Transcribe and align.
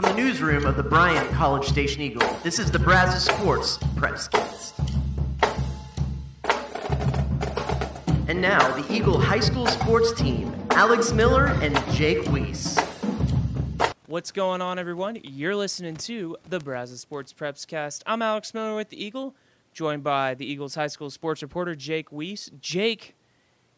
From 0.00 0.16
the 0.16 0.22
newsroom 0.22 0.64
of 0.64 0.78
the 0.78 0.82
Bryan 0.82 1.28
College 1.34 1.66
Station 1.68 2.00
Eagle, 2.00 2.26
this 2.42 2.58
is 2.58 2.70
the 2.70 2.78
Brazos 2.78 3.22
Sports 3.22 3.76
Prepscast. 3.96 4.72
And 8.26 8.40
now, 8.40 8.74
the 8.80 8.90
Eagle 8.90 9.20
High 9.20 9.40
School 9.40 9.66
sports 9.66 10.14
team, 10.14 10.56
Alex 10.70 11.12
Miller 11.12 11.48
and 11.60 11.78
Jake 11.92 12.26
Weiss. 12.32 12.78
What's 14.06 14.32
going 14.32 14.62
on, 14.62 14.78
everyone? 14.78 15.18
You're 15.22 15.54
listening 15.54 15.96
to 15.96 16.38
the 16.48 16.60
Brazos 16.60 17.02
Sports 17.02 17.34
Prepscast. 17.34 18.02
I'm 18.06 18.22
Alex 18.22 18.54
Miller 18.54 18.74
with 18.74 18.88
the 18.88 19.04
Eagle, 19.04 19.34
joined 19.74 20.02
by 20.02 20.32
the 20.32 20.46
Eagles 20.46 20.76
High 20.76 20.86
School 20.86 21.10
sports 21.10 21.42
reporter 21.42 21.74
Jake 21.74 22.10
Weiss. 22.10 22.50
Jake, 22.58 23.16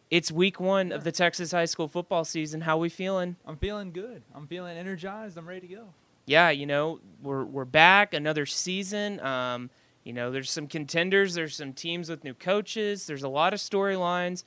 it's 0.09 0.31
week 0.31 0.61
one 0.61 0.93
of 0.93 1.03
the 1.03 1.11
Texas 1.11 1.51
high 1.51 1.65
school 1.65 1.89
football 1.89 2.25
season. 2.25 2.61
How 2.61 2.79
we 2.79 2.91
feeling? 2.91 3.35
I'm 3.45 3.57
feeling 3.57 3.91
good. 3.91 4.23
I'm 4.33 4.47
feeling 4.47 4.77
energized. 4.77 5.37
I'm 5.37 5.49
ready 5.49 5.67
to 5.67 5.75
go. 5.75 5.89
Yeah, 6.27 6.51
you 6.51 6.67
know, 6.67 7.01
we're 7.21 7.45
we're 7.45 7.65
back 7.65 8.15
another 8.15 8.47
season. 8.47 9.21
Um, 9.21 9.71
you 10.05 10.13
know, 10.13 10.31
there's 10.31 10.51
some 10.51 10.67
contenders. 10.67 11.35
There's 11.35 11.57
some 11.57 11.73
teams 11.73 12.09
with 12.09 12.25
new 12.25 12.35
coaches. 12.35 13.07
There's 13.07 13.23
a 13.23 13.29
lot 13.29 13.53
of 13.53 13.61
storylines 13.61 14.45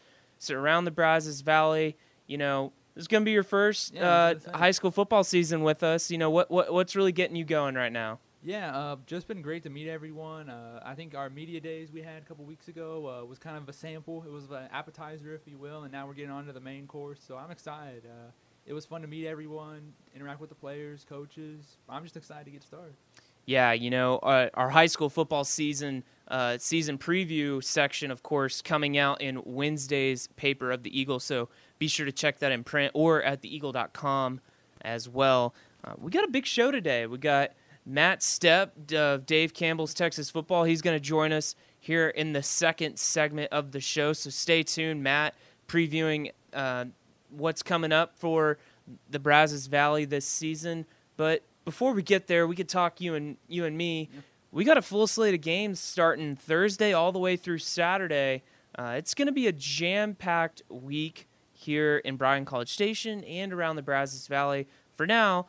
around 0.49 0.85
the 0.85 0.91
Brazos 0.91 1.41
Valley. 1.41 1.97
You 2.27 2.37
know, 2.37 2.73
this 2.93 3.03
is 3.03 3.07
gonna 3.07 3.25
be 3.25 3.31
your 3.31 3.43
first 3.43 3.93
Yeah, 3.93 4.07
uh, 4.07 4.35
high 4.57 4.71
school 4.71 4.91
football 4.91 5.23
season 5.23 5.63
with 5.63 5.83
us. 5.83 6.09
You 6.11 6.17
know, 6.17 6.29
what, 6.29 6.49
what 6.49 6.73
what's 6.73 6.95
really 6.95 7.11
getting 7.11 7.35
you 7.35 7.45
going 7.45 7.75
right 7.75 7.91
now? 7.91 8.19
Yeah, 8.41 8.77
uh, 8.77 8.97
just 9.07 9.27
been 9.27 9.41
great 9.41 9.63
to 9.63 9.71
meet 9.71 9.87
everyone. 9.87 10.51
Uh, 10.51 10.79
I 10.85 10.93
think 10.93 11.15
our 11.15 11.31
media 11.31 11.59
days 11.59 11.91
we 11.91 12.03
had 12.03 12.21
a 12.21 12.25
couple 12.25 12.45
weeks 12.45 12.67
ago 12.67 13.21
uh, 13.23 13.25
was 13.25 13.39
kind 13.39 13.57
of 13.57 13.67
a 13.67 13.73
sample. 13.73 14.23
It 14.23 14.31
was 14.31 14.45
an 14.51 14.69
appetizer, 14.71 15.33
if 15.33 15.47
you 15.47 15.57
will, 15.57 15.81
and 15.81 15.91
now 15.91 16.05
we're 16.05 16.13
getting 16.13 16.29
on 16.29 16.45
to 16.45 16.53
the 16.53 16.59
main 16.59 16.85
course. 16.85 17.19
So 17.27 17.37
I'm 17.37 17.49
excited. 17.49 18.03
It 18.65 18.73
was 18.73 18.85
fun 18.85 19.01
to 19.01 19.07
meet 19.07 19.27
everyone, 19.27 19.93
interact 20.15 20.39
with 20.39 20.49
the 20.49 20.55
players, 20.55 21.05
coaches. 21.07 21.77
I'm 21.87 22.03
just 22.03 22.17
excited 22.17 22.45
to 22.45 22.51
get 22.51 22.63
started. 22.63 22.95
Yeah, 23.45 23.73
you 23.73 23.91
know, 23.91 24.17
uh, 24.17 24.49
our 24.55 24.71
high 24.71 24.87
school 24.87 25.09
football 25.09 25.43
season 25.43 26.03
uh, 26.27 26.57
season 26.57 26.97
preview 26.97 27.63
section, 27.63 28.09
of 28.09 28.23
course, 28.23 28.63
coming 28.63 28.97
out 28.97 29.21
in 29.21 29.41
Wednesday's 29.45 30.27
paper 30.35 30.71
of 30.71 30.81
the 30.81 30.99
Eagle. 30.99 31.19
So 31.19 31.49
be 31.77 31.87
sure 31.87 32.07
to 32.07 32.11
check 32.11 32.39
that 32.39 32.51
in 32.51 32.63
print 32.63 32.91
or 32.95 33.21
at 33.21 33.43
theeagle.com 33.43 34.41
as 34.81 35.07
well. 35.07 35.53
Uh, 35.83 35.93
we 35.99 36.09
got 36.09 36.23
a 36.23 36.31
big 36.31 36.47
show 36.47 36.71
today. 36.71 37.05
We 37.05 37.19
got 37.19 37.51
Matt 37.85 38.21
Stepp 38.21 38.91
of 38.93 39.27
Dave 39.27 39.53
Campbell's 39.53 39.93
Texas 39.93 40.31
Football. 40.31 40.63
He's 40.63 40.81
going 40.81 40.95
to 40.95 40.99
join 40.99 41.31
us 41.31 41.55
here 41.79 42.09
in 42.09 42.33
the 42.33 42.41
second 42.41 42.97
segment 42.97 43.51
of 43.51 43.71
the 43.71 43.79
show. 43.79 44.13
So 44.13 44.31
stay 44.31 44.63
tuned, 44.63 45.03
Matt, 45.03 45.35
previewing 45.67 46.31
uh, 46.51 46.85
what's 47.29 47.63
coming 47.63 47.91
up 47.91 48.17
for 48.17 48.57
the 49.09 49.19
Brazos 49.19 49.67
Valley 49.67 50.05
this 50.05 50.25
season. 50.25 50.85
But 51.17 51.43
before 51.63 51.93
we 51.93 52.03
get 52.03 52.27
there, 52.27 52.47
we 52.47 52.55
could 52.55 52.69
talk 52.69 53.01
you 53.01 53.15
and 53.15 53.37
you 53.47 53.65
and 53.65 53.77
me. 53.77 54.09
We 54.51 54.63
got 54.63 54.77
a 54.77 54.81
full 54.81 55.07
slate 55.07 55.33
of 55.33 55.41
games 55.41 55.79
starting 55.79 56.35
Thursday 56.35 56.93
all 56.93 57.11
the 57.11 57.19
way 57.19 57.35
through 57.35 57.57
Saturday. 57.57 58.43
Uh, 58.77 58.95
it's 58.97 59.13
going 59.13 59.25
to 59.25 59.31
be 59.31 59.47
a 59.47 59.51
jam-packed 59.51 60.61
week 60.69 61.27
here 61.51 61.97
in 61.97 62.15
Bryan 62.15 62.45
College 62.45 62.71
Station 62.71 63.23
and 63.23 63.51
around 63.51 63.75
the 63.75 63.81
Brazos 63.81 64.27
Valley. 64.27 64.67
For 64.95 65.07
now, 65.07 65.47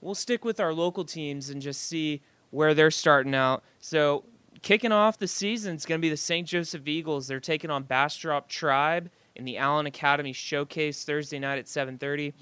we'll 0.00 0.14
stick 0.14 0.44
with 0.44 0.60
our 0.60 0.72
local 0.72 1.04
teams 1.04 1.50
and 1.50 1.60
just 1.60 1.82
see 1.82 2.22
where 2.50 2.74
they're 2.74 2.90
starting 2.90 3.34
out. 3.34 3.62
So, 3.80 4.24
kicking 4.62 4.92
off 4.92 5.18
the 5.18 5.28
season 5.28 5.76
is 5.76 5.86
going 5.86 6.00
to 6.00 6.02
be 6.02 6.08
the 6.08 6.16
St. 6.16 6.46
Joseph 6.46 6.86
Eagles. 6.88 7.28
They're 7.28 7.40
taking 7.40 7.70
on 7.70 7.84
Bastrop 7.84 8.48
Tribe 8.48 9.10
in 9.38 9.44
the 9.44 9.56
Allen 9.56 9.86
Academy 9.86 10.32
Showcase 10.32 11.04
Thursday 11.04 11.38
night 11.38 11.58
at 11.58 11.66
7:30. 11.66 12.34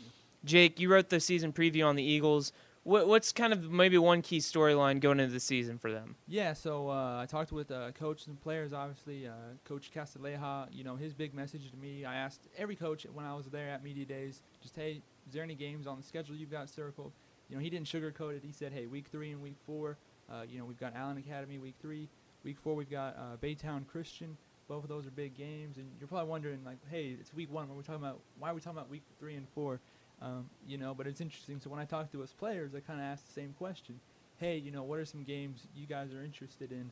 Jake, 0.44 0.80
you 0.80 0.91
wrote 0.91 1.11
the 1.11 1.20
season 1.20 1.52
preview 1.52 1.86
on 1.86 1.97
the 1.97 2.02
Eagles. 2.02 2.52
What, 2.84 3.08
what's 3.08 3.33
kind 3.33 3.52
of 3.52 3.68
maybe 3.73 3.98
one 3.98 4.23
key 4.23 4.39
storyline 4.39 5.01
going 5.01 5.18
into 5.18 5.33
the 5.33 5.40
season 5.40 5.77
for 5.77 5.90
them? 5.90 6.14
Yeah, 6.29 6.52
so 6.52 6.89
uh, 6.89 7.18
I 7.20 7.27
talked 7.27 7.51
with 7.51 7.73
uh, 7.73 7.90
coaches 7.90 8.29
and 8.29 8.40
players, 8.40 8.73
obviously. 8.73 9.27
Uh, 9.27 9.33
coach 9.64 9.90
Castilleja, 9.92 10.68
you 10.70 10.85
know, 10.85 10.95
his 10.95 11.12
big 11.12 11.35
message 11.35 11.68
to 11.73 11.77
me, 11.77 12.05
I 12.05 12.14
asked 12.14 12.46
every 12.56 12.77
coach 12.77 13.05
when 13.12 13.27
I 13.27 13.35
was 13.35 13.46
there 13.46 13.68
at 13.68 13.83
Media 13.83 14.05
Days, 14.05 14.40
just, 14.62 14.77
hey, 14.77 15.02
is 15.27 15.35
there 15.35 15.42
any 15.42 15.56
games 15.56 15.89
on 15.89 15.96
the 15.96 16.02
schedule 16.05 16.36
you've 16.36 16.52
got 16.52 16.70
circled? 16.70 17.11
You 17.48 17.56
know, 17.56 17.62
he 17.62 17.70
didn't 17.70 17.89
sugarcoat 17.89 18.36
it. 18.36 18.45
He 18.45 18.52
said, 18.52 18.73
hey, 18.73 18.86
week 18.86 19.06
three 19.11 19.33
and 19.33 19.42
week 19.42 19.56
four, 19.67 19.98
uh, 20.30 20.42
you 20.48 20.61
know, 20.61 20.64
we've 20.64 20.79
got 20.79 20.95
Allen 20.95 21.18
Academy 21.18 21.58
week 21.58 21.74
three. 21.83 22.08
Week 22.45 22.56
four, 22.62 22.77
we've 22.77 22.90
got 22.90 23.17
uh, 23.17 23.36
Baytown 23.42 23.85
Christian. 23.89 24.36
Both 24.69 24.85
of 24.85 24.89
those 24.89 25.07
are 25.07 25.11
big 25.11 25.37
games. 25.37 25.77
And 25.77 25.87
you're 25.99 26.09
probably 26.09 26.29
wondering, 26.29 26.61
like, 26.65 26.79
hey, 26.91 27.17
it's 27.19 27.33
week 27.35 27.53
one. 27.53 27.71
Are 27.71 27.75
we 27.75 27.83
talking 27.83 28.03
about? 28.03 28.21
Why 28.39 28.51
are 28.51 28.55
we 28.55 28.61
talking 28.61 28.79
about 28.79 28.91
week 28.91 29.03
three 29.19 29.35
and 29.35 29.47
four? 29.55 29.81
Um, 30.23 30.49
you 30.67 30.79
know, 30.79 30.95
but 30.95 31.07
it's 31.07 31.21
interesting. 31.21 31.61
So 31.61 31.71
when 31.71 31.79
I 31.79 31.85
talked 31.85 32.13
to 32.13 32.23
us 32.23 32.33
players, 32.33 32.75
I 32.75 32.81
kind 32.81 33.01
of 33.01 33.05
asked 33.05 33.27
the 33.27 33.33
same 33.33 33.55
question. 33.59 34.01
Hey, 34.39 34.57
you 34.57 34.71
know, 34.71 34.83
what 34.83 34.99
are 34.99 35.05
some 35.05 35.23
games 35.23 35.67
you 35.77 35.87
guys 35.87 36.13
are 36.13 36.23
interested 36.23 36.73
in? 36.73 36.91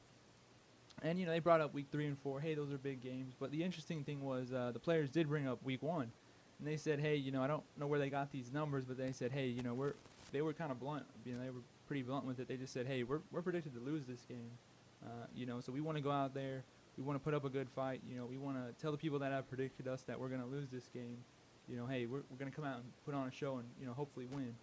And 1.02 1.18
you 1.18 1.26
know, 1.26 1.32
they 1.32 1.38
brought 1.40 1.60
up 1.60 1.74
week 1.74 1.86
three 1.90 2.06
and 2.06 2.18
four. 2.18 2.40
Hey, 2.40 2.54
those 2.54 2.72
are 2.72 2.78
big 2.78 3.02
games. 3.02 3.34
But 3.38 3.50
the 3.50 3.62
interesting 3.62 4.04
thing 4.04 4.22
was 4.22 4.52
uh, 4.52 4.70
the 4.72 4.78
players 4.78 5.10
did 5.10 5.28
bring 5.28 5.48
up 5.48 5.62
week 5.64 5.82
one, 5.82 6.10
and 6.58 6.68
they 6.68 6.76
said, 6.76 7.00
hey, 7.00 7.16
you 7.16 7.32
know, 7.32 7.42
I 7.42 7.46
don't 7.46 7.62
know 7.78 7.86
where 7.86 7.98
they 7.98 8.10
got 8.10 8.30
these 8.30 8.52
numbers, 8.52 8.84
but 8.84 8.96
they 8.96 9.12
said, 9.12 9.32
hey, 9.32 9.46
you 9.46 9.62
know, 9.62 9.74
we're 9.74 9.94
they 10.32 10.42
were 10.42 10.52
kind 10.52 10.70
of 10.70 10.78
blunt. 10.78 11.04
You 11.24 11.34
know, 11.34 11.42
they 11.42 11.50
were 11.50 11.62
pretty 11.88 12.02
blunt 12.02 12.24
with 12.24 12.40
it. 12.40 12.48
They 12.48 12.56
just 12.56 12.72
said, 12.72 12.86
hey, 12.86 13.02
we're 13.02 13.20
we're 13.32 13.42
predicted 13.42 13.74
to 13.74 13.80
lose 13.80 14.04
this 14.06 14.24
game. 14.28 14.50
Uh, 15.04 15.26
you 15.34 15.46
know, 15.46 15.60
so 15.60 15.72
we 15.72 15.80
want 15.80 15.96
to 15.98 16.02
go 16.02 16.10
out 16.10 16.34
there. 16.34 16.62
We 16.96 17.02
want 17.02 17.18
to 17.18 17.24
put 17.24 17.34
up 17.34 17.44
a 17.44 17.48
good 17.48 17.68
fight. 17.74 18.00
You 18.08 18.16
know, 18.16 18.26
we 18.26 18.38
want 18.38 18.56
to 18.56 18.80
tell 18.80 18.92
the 18.92 18.98
people 18.98 19.18
that 19.20 19.32
have 19.32 19.48
predicted 19.48 19.88
us 19.88 20.02
that 20.02 20.18
we're 20.18 20.28
going 20.28 20.40
to 20.40 20.46
lose 20.46 20.68
this 20.70 20.88
game. 20.92 21.18
You 21.68 21.76
know, 21.76 21.86
hey, 21.86 22.06
we're, 22.06 22.22
we're 22.30 22.36
going 22.38 22.50
to 22.50 22.54
come 22.54 22.64
out 22.64 22.76
and 22.76 22.84
put 23.04 23.14
on 23.14 23.26
a 23.26 23.32
show 23.32 23.56
and 23.56 23.64
you 23.80 23.86
know 23.86 23.92
hopefully 23.92 24.26
win. 24.30 24.44
And 24.44 24.54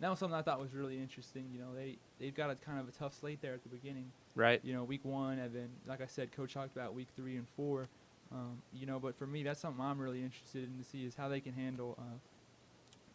that 0.00 0.08
was 0.08 0.18
something 0.18 0.38
I 0.38 0.42
thought 0.42 0.60
was 0.60 0.72
really 0.72 0.98
interesting. 0.98 1.46
You 1.52 1.60
know, 1.60 1.74
they 1.74 1.96
they've 2.18 2.34
got 2.34 2.50
a 2.50 2.54
kind 2.54 2.78
of 2.78 2.88
a 2.88 2.92
tough 2.92 3.14
slate 3.18 3.40
there 3.42 3.54
at 3.54 3.62
the 3.62 3.68
beginning. 3.68 4.12
Right. 4.34 4.60
You 4.62 4.74
know, 4.74 4.84
week 4.84 5.04
one, 5.04 5.38
and 5.38 5.54
then 5.54 5.68
like 5.86 6.00
I 6.00 6.06
said, 6.06 6.32
coach 6.32 6.54
talked 6.54 6.74
about 6.76 6.94
week 6.94 7.08
three 7.16 7.36
and 7.36 7.46
four. 7.56 7.88
Um, 8.32 8.62
you 8.72 8.86
know, 8.86 9.00
but 9.00 9.16
for 9.18 9.26
me, 9.26 9.42
that's 9.42 9.60
something 9.60 9.84
I'm 9.84 9.98
really 9.98 10.22
interested 10.22 10.64
in 10.64 10.78
to 10.78 10.88
see 10.88 11.04
is 11.04 11.14
how 11.16 11.28
they 11.28 11.40
can 11.40 11.52
handle. 11.52 11.96
Uh, 11.98 12.18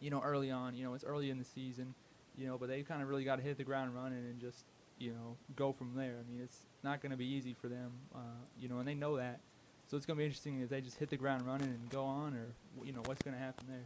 you 0.00 0.10
know, 0.10 0.20
early 0.22 0.50
on. 0.50 0.76
You 0.76 0.84
know, 0.84 0.94
it's 0.94 1.04
early 1.04 1.30
in 1.30 1.38
the 1.38 1.44
season. 1.44 1.94
You 2.36 2.46
know, 2.46 2.58
but 2.58 2.68
they 2.68 2.82
kind 2.82 3.02
of 3.02 3.08
really 3.08 3.24
got 3.24 3.36
to 3.36 3.42
hit 3.42 3.56
the 3.56 3.64
ground 3.64 3.94
running 3.94 4.18
and 4.18 4.38
just 4.38 4.64
you 4.98 5.10
know 5.10 5.36
go 5.54 5.72
from 5.72 5.92
there. 5.94 6.14
I 6.18 6.30
mean, 6.30 6.40
it's 6.42 6.58
not 6.82 7.00
going 7.00 7.10
to 7.10 7.16
be 7.16 7.26
easy 7.26 7.54
for 7.60 7.68
them. 7.68 7.92
Uh, 8.14 8.18
you 8.58 8.68
know, 8.68 8.78
and 8.78 8.88
they 8.88 8.94
know 8.94 9.16
that. 9.16 9.40
So 9.88 9.96
it's 9.96 10.04
going 10.04 10.16
to 10.16 10.20
be 10.20 10.24
interesting 10.24 10.60
if 10.60 10.68
they 10.68 10.80
just 10.80 10.98
hit 10.98 11.10
the 11.10 11.16
ground 11.16 11.46
running 11.46 11.68
and 11.68 11.88
go 11.90 12.04
on, 12.04 12.34
or 12.34 12.46
you 12.84 12.92
know 12.92 13.02
what's 13.04 13.22
going 13.22 13.36
to 13.36 13.42
happen 13.42 13.66
there. 13.68 13.84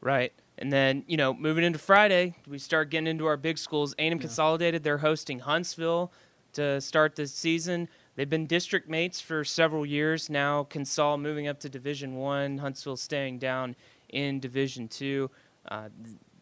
Right. 0.00 0.32
And 0.58 0.72
then, 0.72 1.04
you 1.06 1.16
know, 1.16 1.32
moving 1.32 1.62
into 1.62 1.78
Friday, 1.78 2.34
we 2.48 2.58
start 2.58 2.90
getting 2.90 3.06
into 3.06 3.24
our 3.26 3.36
big 3.36 3.56
schools. 3.56 3.94
A&M 3.98 4.12
Yeah. 4.12 4.18
Consolidated, 4.18 4.82
they're 4.82 4.98
hosting 4.98 5.38
Huntsville 5.38 6.12
to 6.54 6.80
start 6.80 7.14
the 7.14 7.26
season. 7.28 7.88
They've 8.16 8.28
been 8.28 8.46
district 8.46 8.88
mates 8.88 9.20
for 9.20 9.44
several 9.44 9.86
years 9.86 10.28
now. 10.28 10.64
Consol 10.64 11.20
moving 11.20 11.46
up 11.46 11.60
to 11.60 11.68
Division 11.68 12.16
One, 12.16 12.58
Huntsville 12.58 12.96
staying 12.96 13.38
down 13.38 13.76
in 14.08 14.40
Division 14.40 14.88
Two. 14.88 15.30
Uh, 15.68 15.88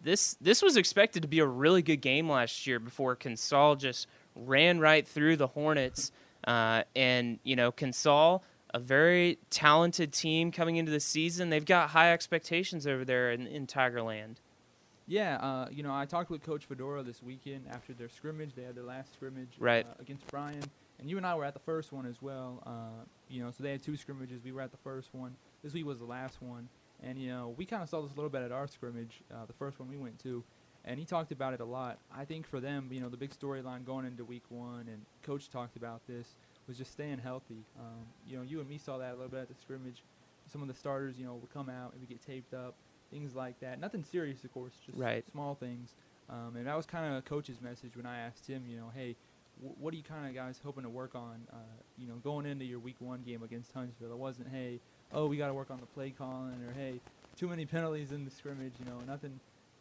this 0.02 0.36
this 0.40 0.62
was 0.62 0.76
expected 0.76 1.22
to 1.22 1.28
be 1.28 1.40
a 1.40 1.46
really 1.46 1.82
good 1.82 2.00
game 2.00 2.28
last 2.30 2.66
year 2.66 2.78
before 2.78 3.16
Consol 3.16 3.78
just 3.78 4.06
ran 4.34 4.80
right 4.80 5.06
through 5.06 5.36
the 5.36 5.48
Hornets. 5.48 6.12
Uh, 6.46 6.84
and 6.96 7.38
you 7.44 7.54
know, 7.56 7.70
Consol, 7.70 8.40
a 8.72 8.78
very 8.78 9.38
talented 9.50 10.12
team 10.12 10.50
coming 10.52 10.76
into 10.76 10.90
the 10.90 11.00
season. 11.00 11.50
They've 11.50 11.64
got 11.64 11.90
high 11.90 12.12
expectations 12.12 12.86
over 12.86 13.04
there 13.04 13.30
in, 13.32 13.46
in 13.46 13.66
Tigerland. 13.66 14.36
Yeah, 15.06 15.36
uh, 15.38 15.68
you 15.72 15.82
know, 15.82 15.92
I 15.92 16.06
talked 16.06 16.30
with 16.30 16.42
Coach 16.42 16.66
Fedora 16.66 17.02
this 17.02 17.20
weekend 17.22 17.64
after 17.68 17.92
their 17.92 18.08
scrimmage. 18.08 18.54
They 18.54 18.62
had 18.62 18.76
their 18.76 18.84
last 18.84 19.12
scrimmage 19.12 19.48
Right. 19.58 19.84
uh, 19.84 19.94
against 20.00 20.24
Bryan, 20.28 20.62
and 21.00 21.10
you 21.10 21.16
and 21.16 21.26
I 21.26 21.34
were 21.34 21.44
at 21.44 21.52
the 21.52 21.60
first 21.60 21.92
one 21.92 22.06
as 22.06 22.22
well. 22.22 22.62
Uh, 22.64 23.04
you 23.28 23.42
know, 23.42 23.50
so 23.50 23.62
they 23.64 23.72
had 23.72 23.82
two 23.82 23.96
scrimmages. 23.96 24.40
We 24.44 24.52
were 24.52 24.60
at 24.60 24.70
the 24.70 24.76
first 24.78 25.08
one. 25.12 25.34
This 25.64 25.74
week 25.74 25.84
was 25.84 25.98
the 25.98 26.04
last 26.04 26.40
one, 26.40 26.68
and 27.02 27.18
you 27.18 27.28
know, 27.28 27.54
we 27.56 27.64
kind 27.64 27.82
of 27.82 27.88
saw 27.88 28.00
this 28.02 28.12
a 28.12 28.14
little 28.14 28.30
bit 28.30 28.42
at 28.42 28.52
our 28.52 28.66
scrimmage, 28.66 29.22
uh, 29.32 29.44
the 29.46 29.52
first 29.52 29.78
one 29.78 29.88
we 29.88 29.96
went 29.96 30.18
to, 30.20 30.44
and 30.84 30.98
he 30.98 31.04
talked 31.04 31.32
about 31.32 31.54
it 31.54 31.60
a 31.60 31.64
lot. 31.64 31.98
I 32.14 32.24
think 32.24 32.46
for 32.46 32.60
them, 32.60 32.88
you 32.90 33.00
know, 33.00 33.08
the 33.08 33.16
big 33.16 33.30
storyline 33.30 33.84
going 33.84 34.06
into 34.06 34.24
week 34.24 34.44
one, 34.48 34.86
and 34.88 35.02
Coach 35.22 35.50
talked 35.50 35.76
about 35.76 36.06
this, 36.06 36.34
was 36.66 36.78
just 36.78 36.92
staying 36.92 37.18
healthy. 37.18 37.64
Um, 37.78 38.06
you 38.26 38.36
know, 38.36 38.42
you 38.42 38.60
and 38.60 38.68
me 38.68 38.78
saw 38.78 38.98
that 38.98 39.10
a 39.12 39.16
little 39.16 39.28
bit 39.28 39.40
at 39.40 39.48
the 39.48 39.54
scrimmage. 39.54 40.02
Some 40.50 40.62
of 40.62 40.68
the 40.68 40.74
starters, 40.74 41.18
you 41.18 41.26
know, 41.26 41.34
would 41.34 41.52
come 41.52 41.68
out 41.68 41.92
and 41.92 42.00
we 42.00 42.06
get 42.06 42.24
taped 42.24 42.54
up, 42.54 42.74
things 43.10 43.34
like 43.34 43.58
that. 43.60 43.80
Nothing 43.80 44.02
serious, 44.04 44.44
of 44.44 44.52
course, 44.52 44.72
just 44.84 44.96
Right. 44.98 45.24
small 45.30 45.54
things. 45.54 45.94
Um, 46.28 46.54
and 46.56 46.66
that 46.66 46.76
was 46.76 46.86
kind 46.86 47.12
of 47.12 47.18
a 47.18 47.22
coach's 47.22 47.60
message 47.60 47.96
when 47.96 48.06
I 48.06 48.18
asked 48.20 48.46
him, 48.46 48.64
you 48.68 48.76
know, 48.76 48.90
hey, 48.94 49.16
what 49.60 49.92
are 49.92 49.96
you 49.96 50.02
kind 50.02 50.26
of 50.26 50.34
guys 50.34 50.60
hoping 50.64 50.84
to 50.84 50.88
work 50.88 51.14
on, 51.14 51.46
uh, 51.52 51.56
you 51.98 52.06
know, 52.08 52.14
going 52.16 52.46
into 52.46 52.64
your 52.64 52.78
week 52.78 52.96
one 53.00 53.22
game 53.22 53.42
against 53.42 53.72
Huntsville? 53.72 54.12
It 54.12 54.18
wasn't, 54.18 54.48
hey, 54.48 54.80
oh, 55.12 55.26
we 55.26 55.36
got 55.36 55.48
to 55.48 55.54
work 55.54 55.70
on 55.70 55.80
the 55.80 55.86
play 55.86 56.10
calling, 56.10 56.56
or 56.68 56.72
hey, 56.74 57.00
too 57.36 57.48
many 57.48 57.66
penalties 57.66 58.12
in 58.12 58.24
the 58.24 58.30
scrimmage. 58.30 58.72
You 58.78 58.86
know, 58.86 58.98
nothing, 59.06 59.38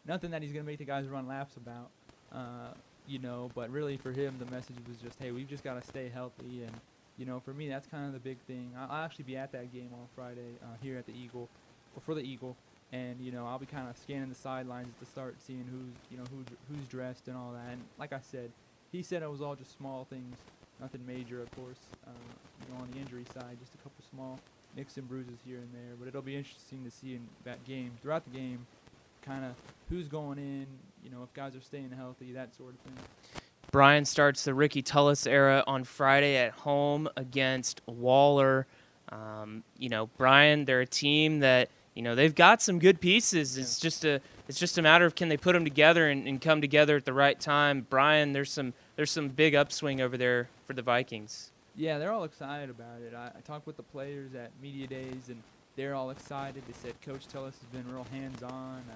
nothing 0.07 0.31
that 0.31 0.41
he's 0.41 0.51
gonna 0.51 0.63
make 0.65 0.79
the 0.79 0.85
guys 0.85 1.07
run 1.07 1.27
laps 1.27 1.57
about. 1.57 1.89
Uh, 2.31 2.73
you 3.07 3.19
know, 3.19 3.49
but 3.55 3.69
really 3.71 3.97
for 3.97 4.11
him, 4.11 4.35
the 4.37 4.45
message 4.51 4.75
was 4.87 4.97
just, 4.97 5.17
hey, 5.19 5.31
we've 5.31 5.47
just 5.49 5.63
got 5.63 5.81
to 5.81 5.87
stay 5.87 6.09
healthy, 6.13 6.63
and 6.63 6.71
you 7.17 7.25
know, 7.25 7.39
for 7.39 7.53
me, 7.53 7.67
that's 7.67 7.87
kind 7.87 8.05
of 8.05 8.13
the 8.13 8.19
big 8.19 8.37
thing. 8.47 8.71
I'll 8.77 9.03
actually 9.03 9.25
be 9.25 9.35
at 9.35 9.51
that 9.51 9.73
game 9.73 9.89
on 9.93 10.07
Friday 10.15 10.55
uh, 10.63 10.67
here 10.81 10.97
at 10.97 11.05
the 11.05 11.13
Eagle, 11.13 11.49
or 11.95 12.01
for 12.05 12.13
the 12.13 12.21
Eagle. 12.21 12.55
and 12.91 13.19
you 13.19 13.31
know 13.31 13.45
I'll 13.45 13.59
be 13.59 13.65
kind 13.65 13.89
of 13.89 13.97
scanning 13.97 14.29
the 14.29 14.35
sidelines 14.35 14.93
to 14.99 15.05
start 15.05 15.35
seeing 15.45 15.65
who's 15.69 15.93
you 16.09 16.17
know 16.17 16.23
who's 16.31 16.45
who's 16.69 16.87
dressed 16.87 17.27
and 17.27 17.37
all 17.37 17.51
that. 17.53 17.71
And 17.71 17.81
like 17.97 18.13
I 18.13 18.19
said, 18.19 18.51
he 18.91 19.03
said 19.03 19.21
it 19.21 19.29
was 19.29 19.41
all 19.41 19.55
just 19.55 19.75
small 19.77 20.05
things, 20.09 20.35
nothing 20.81 21.05
major, 21.05 21.41
of 21.41 21.51
course. 21.51 21.79
Uh, 22.07 22.11
you 22.61 22.73
know, 22.73 22.81
on 22.81 22.89
the 22.91 22.97
injury 22.99 23.25
side, 23.33 23.57
just 23.59 23.73
a 23.75 23.77
couple 23.77 24.03
small 24.09 24.39
nicks 24.79 24.95
and 24.97 25.07
bruises 25.09 25.37
here 25.45 25.57
and 25.57 25.67
there. 25.73 25.95
But 25.99 26.07
it'll 26.07 26.21
be 26.21 26.37
interesting 26.37 26.83
to 26.85 26.91
see 26.91 27.13
in 27.13 27.27
that 27.43 27.63
game, 27.65 27.91
throughout 28.01 28.23
the 28.23 28.37
game, 28.37 28.65
kind 29.21 29.43
of 29.43 29.51
who's 29.89 30.07
going 30.07 30.37
in. 30.37 30.65
You 31.03 31.11
know, 31.11 31.21
if 31.23 31.33
guys 31.33 31.55
are 31.55 31.61
staying 31.61 31.91
healthy, 31.95 32.31
that 32.31 32.55
sort 32.55 32.73
of 32.73 32.79
thing. 32.79 32.93
Bryan 33.71 34.05
starts 34.05 34.45
the 34.45 34.53
Ricky 34.53 34.81
Tullis 34.81 35.27
era 35.27 35.63
on 35.67 35.83
Friday 35.83 36.37
at 36.37 36.51
home 36.51 37.09
against 37.17 37.81
Waller. 37.85 38.65
Um, 39.11 39.63
you 39.77 39.89
know, 39.89 40.07
Bryan, 40.17 40.65
they're 40.65 40.81
a 40.81 40.87
team 40.87 41.39
that 41.39 41.69
you 41.93 42.01
know 42.01 42.15
they've 42.15 42.33
got 42.33 42.61
some 42.61 42.79
good 42.79 43.01
pieces. 43.01 43.57
Yeah. 43.57 43.63
It's 43.63 43.79
just 43.79 44.05
a 44.05 44.21
it's 44.47 44.59
just 44.59 44.77
a 44.77 44.81
matter 44.81 45.05
of 45.05 45.15
can 45.15 45.29
they 45.29 45.37
put 45.37 45.53
them 45.53 45.65
together 45.65 46.07
and, 46.09 46.27
and, 46.27 46.41
come 46.41 46.61
together 46.61 46.95
at 46.95 47.05
the 47.05 47.13
right 47.13 47.39
time. 47.39 47.85
Bryan, 47.89 48.33
there's 48.33 48.51
some 48.51 48.73
there's 48.95 49.11
some 49.11 49.27
big 49.27 49.55
upswing 49.55 49.99
over 49.99 50.17
there 50.17 50.47
for 50.65 50.73
the 50.73 50.81
Vikings. 50.81 51.51
Yeah, 51.79 51.97
they're 51.97 52.11
all 52.11 52.25
excited 52.25 52.69
about 52.69 52.99
it. 53.01 53.13
I, 53.15 53.31
I 53.37 53.39
talked 53.39 53.65
with 53.65 53.77
the 53.77 53.83
players 53.83 54.35
at 54.35 54.51
media 54.61 54.85
days, 54.85 55.29
and 55.29 55.41
they're 55.77 55.95
all 55.95 56.09
excited. 56.09 56.61
They 56.67 56.73
said 56.73 56.93
Coach 57.01 57.25
Tullis 57.29 57.55
has 57.57 57.69
been 57.69 57.89
real 57.89 58.05
hands-on. 58.11 58.83
Uh, 58.91 58.95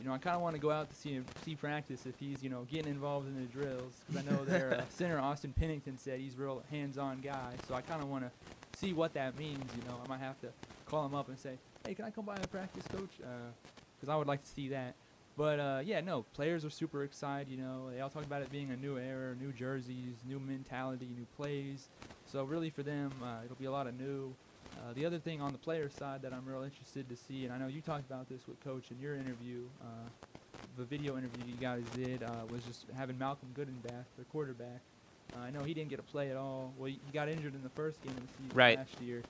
you 0.00 0.06
know, 0.06 0.12
I 0.12 0.18
kind 0.18 0.36
of 0.36 0.40
want 0.40 0.54
to 0.54 0.62
go 0.62 0.70
out 0.70 0.88
to 0.90 0.94
see 0.94 1.10
him, 1.10 1.24
see 1.44 1.56
practice 1.56 2.06
if 2.06 2.14
he's, 2.20 2.40
you 2.40 2.48
know, 2.48 2.68
getting 2.70 2.92
involved 2.92 3.26
in 3.26 3.34
the 3.34 3.46
drills 3.46 3.94
because 4.06 4.24
I 4.24 4.30
know 4.30 4.44
their 4.44 4.74
uh, 4.74 4.82
center 4.90 5.18
Austin 5.18 5.52
Pennington 5.58 5.98
said 5.98 6.20
he's 6.20 6.36
a 6.36 6.38
real 6.38 6.62
hands-on 6.70 7.20
guy. 7.20 7.54
So 7.66 7.74
I 7.74 7.80
kind 7.80 8.00
of 8.00 8.08
want 8.08 8.22
to 8.22 8.30
see 8.78 8.92
what 8.92 9.12
that 9.14 9.36
means. 9.36 9.68
You 9.76 9.88
know, 9.88 9.98
I 10.04 10.06
might 10.06 10.20
have 10.20 10.40
to 10.42 10.50
call 10.86 11.04
him 11.04 11.16
up 11.16 11.28
and 11.30 11.36
say, 11.36 11.58
hey, 11.84 11.94
can 11.94 12.04
I 12.04 12.10
come 12.10 12.26
by 12.26 12.36
and 12.36 12.48
practice, 12.48 12.84
coach? 12.96 13.10
Because 13.18 14.08
uh, 14.08 14.12
I 14.12 14.14
would 14.14 14.28
like 14.28 14.44
to 14.44 14.48
see 14.48 14.68
that. 14.68 14.94
But 15.40 15.58
uh, 15.58 15.80
yeah, 15.82 16.02
no, 16.02 16.26
players 16.34 16.66
are 16.66 16.70
super 16.70 17.02
excited. 17.02 17.48
You 17.48 17.56
know, 17.56 17.88
they 17.90 18.02
all 18.02 18.10
talk 18.10 18.26
about 18.26 18.42
it 18.42 18.52
being 18.52 18.72
a 18.72 18.76
new 18.76 18.98
era, 18.98 19.34
new 19.40 19.52
jerseys, 19.52 20.16
new 20.28 20.38
mentality, 20.38 21.08
new 21.16 21.26
plays. 21.34 21.88
So 22.26 22.44
really, 22.44 22.68
for 22.68 22.82
them, 22.82 23.10
uh, 23.24 23.38
it'll 23.46 23.56
be 23.56 23.64
a 23.64 23.70
lot 23.70 23.86
of 23.86 23.98
new. 23.98 24.34
Uh, 24.76 24.92
the 24.92 25.06
other 25.06 25.18
thing 25.18 25.40
on 25.40 25.52
the 25.52 25.58
player 25.58 25.88
side 25.88 26.20
that 26.20 26.34
I'm 26.34 26.44
real 26.44 26.62
interested 26.62 27.08
to 27.08 27.16
see, 27.16 27.46
and 27.46 27.54
I 27.54 27.56
know 27.56 27.68
you 27.68 27.80
talked 27.80 28.04
about 28.04 28.28
this 28.28 28.42
with 28.46 28.62
Coach 28.62 28.90
in 28.90 29.00
your 29.00 29.14
interview, 29.14 29.62
uh, 29.80 30.10
the 30.76 30.84
video 30.84 31.16
interview 31.16 31.42
you 31.46 31.56
guys 31.58 31.84
did, 31.96 32.22
uh, 32.22 32.44
was 32.50 32.62
just 32.64 32.84
having 32.94 33.18
Malcolm 33.18 33.48
Goodenbath, 33.56 34.04
the 34.18 34.24
quarterback. 34.24 34.82
Uh, 35.34 35.40
I 35.40 35.50
know 35.50 35.64
he 35.64 35.72
didn't 35.72 35.88
get 35.88 36.00
a 36.00 36.02
play 36.02 36.30
at 36.30 36.36
all. 36.36 36.74
Well, 36.76 36.88
he 36.88 37.00
got 37.14 37.30
injured 37.30 37.54
in 37.54 37.62
the 37.62 37.70
first 37.70 38.02
game 38.02 38.12
of 38.12 38.20
the 38.20 38.32
season 38.36 38.58
right. 38.58 38.76
last 38.76 39.00
year. 39.00 39.22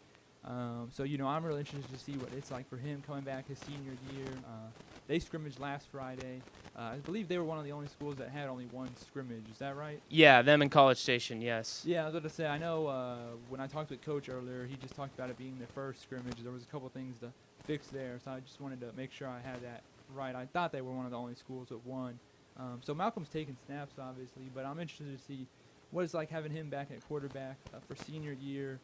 Um, 0.44 0.88
so 0.92 1.04
you 1.04 1.18
know, 1.18 1.28
I'm 1.28 1.44
really 1.44 1.60
interested 1.60 1.92
to 1.92 1.98
see 2.02 2.12
what 2.14 2.30
it's 2.36 2.50
like 2.50 2.68
for 2.68 2.78
him 2.78 3.00
coming 3.06 3.22
back 3.22 3.46
his 3.46 3.58
senior 3.60 3.92
year. 4.12 4.26
Uh, 4.44 4.70
they 5.10 5.18
scrimmaged 5.18 5.58
last 5.58 5.88
Friday. 5.90 6.40
Uh, 6.78 6.92
I 6.92 6.96
believe 6.98 7.26
they 7.26 7.36
were 7.36 7.44
one 7.44 7.58
of 7.58 7.64
the 7.64 7.72
only 7.72 7.88
schools 7.88 8.14
that 8.18 8.28
had 8.28 8.48
only 8.48 8.66
one 8.66 8.90
scrimmage. 8.96 9.42
Is 9.50 9.58
that 9.58 9.76
right? 9.76 10.00
Yeah, 10.08 10.40
them 10.40 10.62
in 10.62 10.68
College 10.70 10.98
Station. 10.98 11.42
Yes. 11.42 11.82
Yeah, 11.84 12.02
I 12.02 12.04
was 12.04 12.12
going 12.12 12.22
to 12.22 12.30
say. 12.30 12.46
I 12.46 12.58
know 12.58 12.86
uh, 12.86 13.16
when 13.48 13.60
I 13.60 13.66
talked 13.66 13.90
with 13.90 14.02
Coach 14.02 14.28
earlier, 14.28 14.66
he 14.66 14.76
just 14.76 14.94
talked 14.94 15.12
about 15.18 15.28
it 15.28 15.36
being 15.36 15.58
their 15.58 15.66
first 15.74 16.00
scrimmage. 16.00 16.36
There 16.44 16.52
was 16.52 16.62
a 16.62 16.66
couple 16.66 16.88
things 16.90 17.18
to 17.18 17.32
fix 17.66 17.88
there, 17.88 18.20
so 18.24 18.30
I 18.30 18.38
just 18.38 18.60
wanted 18.60 18.80
to 18.82 18.92
make 18.96 19.10
sure 19.10 19.26
I 19.26 19.40
had 19.40 19.60
that 19.64 19.82
right. 20.14 20.36
I 20.36 20.46
thought 20.46 20.70
they 20.70 20.80
were 20.80 20.92
one 20.92 21.06
of 21.06 21.10
the 21.10 21.18
only 21.18 21.34
schools 21.34 21.70
that 21.70 21.84
won. 21.84 22.20
Um, 22.56 22.78
so 22.84 22.94
Malcolm's 22.94 23.30
taking 23.30 23.56
snaps, 23.66 23.96
obviously, 24.00 24.44
but 24.54 24.64
I'm 24.64 24.78
interested 24.78 25.18
to 25.18 25.24
see 25.24 25.48
what 25.90 26.04
it's 26.04 26.14
like 26.14 26.30
having 26.30 26.52
him 26.52 26.70
back 26.70 26.92
at 26.92 27.04
quarterback 27.08 27.56
uh, 27.74 27.78
for 27.88 27.96
senior 27.96 28.36
year 28.40 28.78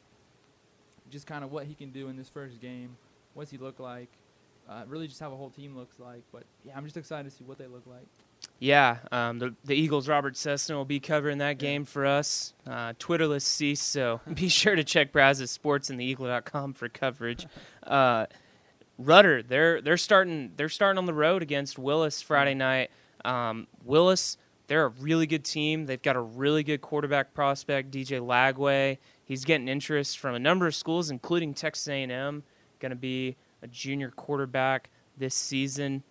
just 1.08 1.28
kind 1.28 1.44
of 1.44 1.52
what 1.52 1.66
he 1.66 1.74
can 1.74 1.90
do 1.90 2.08
in 2.08 2.16
this 2.16 2.28
first 2.28 2.60
game. 2.60 2.96
What's 3.34 3.52
he 3.52 3.58
look 3.58 3.78
like? 3.78 4.08
Uh, 4.68 4.82
really, 4.88 5.06
just 5.06 5.20
how 5.20 5.32
a 5.32 5.36
whole 5.36 5.50
team 5.50 5.76
looks 5.76 5.98
like. 5.98 6.22
But 6.32 6.44
yeah, 6.64 6.72
I'm 6.76 6.84
just 6.84 6.96
excited 6.96 7.30
to 7.30 7.36
see 7.36 7.44
what 7.44 7.58
they 7.58 7.66
look 7.66 7.86
like. 7.86 8.06
Yeah, 8.58 8.98
um, 9.12 9.38
the, 9.38 9.54
the 9.64 9.74
Eagles' 9.74 10.08
Robert 10.08 10.36
Cessna 10.36 10.76
will 10.76 10.84
be 10.84 11.00
covering 11.00 11.38
that 11.38 11.58
game 11.58 11.84
for 11.84 12.06
us. 12.06 12.54
Uh, 12.66 12.92
Twitterless 12.94 13.42
cease, 13.42 13.82
so 13.82 14.20
be 14.34 14.48
sure 14.48 14.74
to 14.74 14.84
check 14.84 15.12
Brazos 15.12 15.50
Sports 15.50 15.90
and 15.90 16.00
the 16.00 16.14
theeagle.com 16.14 16.72
for 16.72 16.88
coverage. 16.88 17.46
Uh, 17.82 18.26
Rudder, 18.98 19.42
they're 19.42 19.82
they're 19.82 19.98
starting 19.98 20.52
they're 20.56 20.70
starting 20.70 20.96
on 20.98 21.04
the 21.04 21.12
road 21.12 21.42
against 21.42 21.78
Willis 21.78 22.22
Friday 22.22 22.54
night. 22.54 22.90
Um, 23.26 23.66
Willis, 23.84 24.38
they're 24.68 24.86
a 24.86 24.88
really 24.88 25.26
good 25.26 25.44
team. 25.44 25.84
They've 25.84 26.00
got 26.00 26.16
a 26.16 26.20
really 26.20 26.62
good 26.62 26.80
quarterback 26.80 27.34
prospect, 27.34 27.90
DJ 27.90 28.20
Lagway. 28.20 28.96
He's 29.24 29.44
getting 29.44 29.68
interest 29.68 30.18
from 30.18 30.34
a 30.34 30.38
number 30.38 30.66
of 30.66 30.74
schools, 30.74 31.10
including 31.10 31.52
Texas 31.52 31.88
A&M. 31.88 32.42
Going 32.78 32.90
to 32.90 32.96
be 32.96 33.36
a 33.62 33.66
junior 33.66 34.10
quarterback 34.10 34.90
this 35.16 35.34
season. 35.34 36.02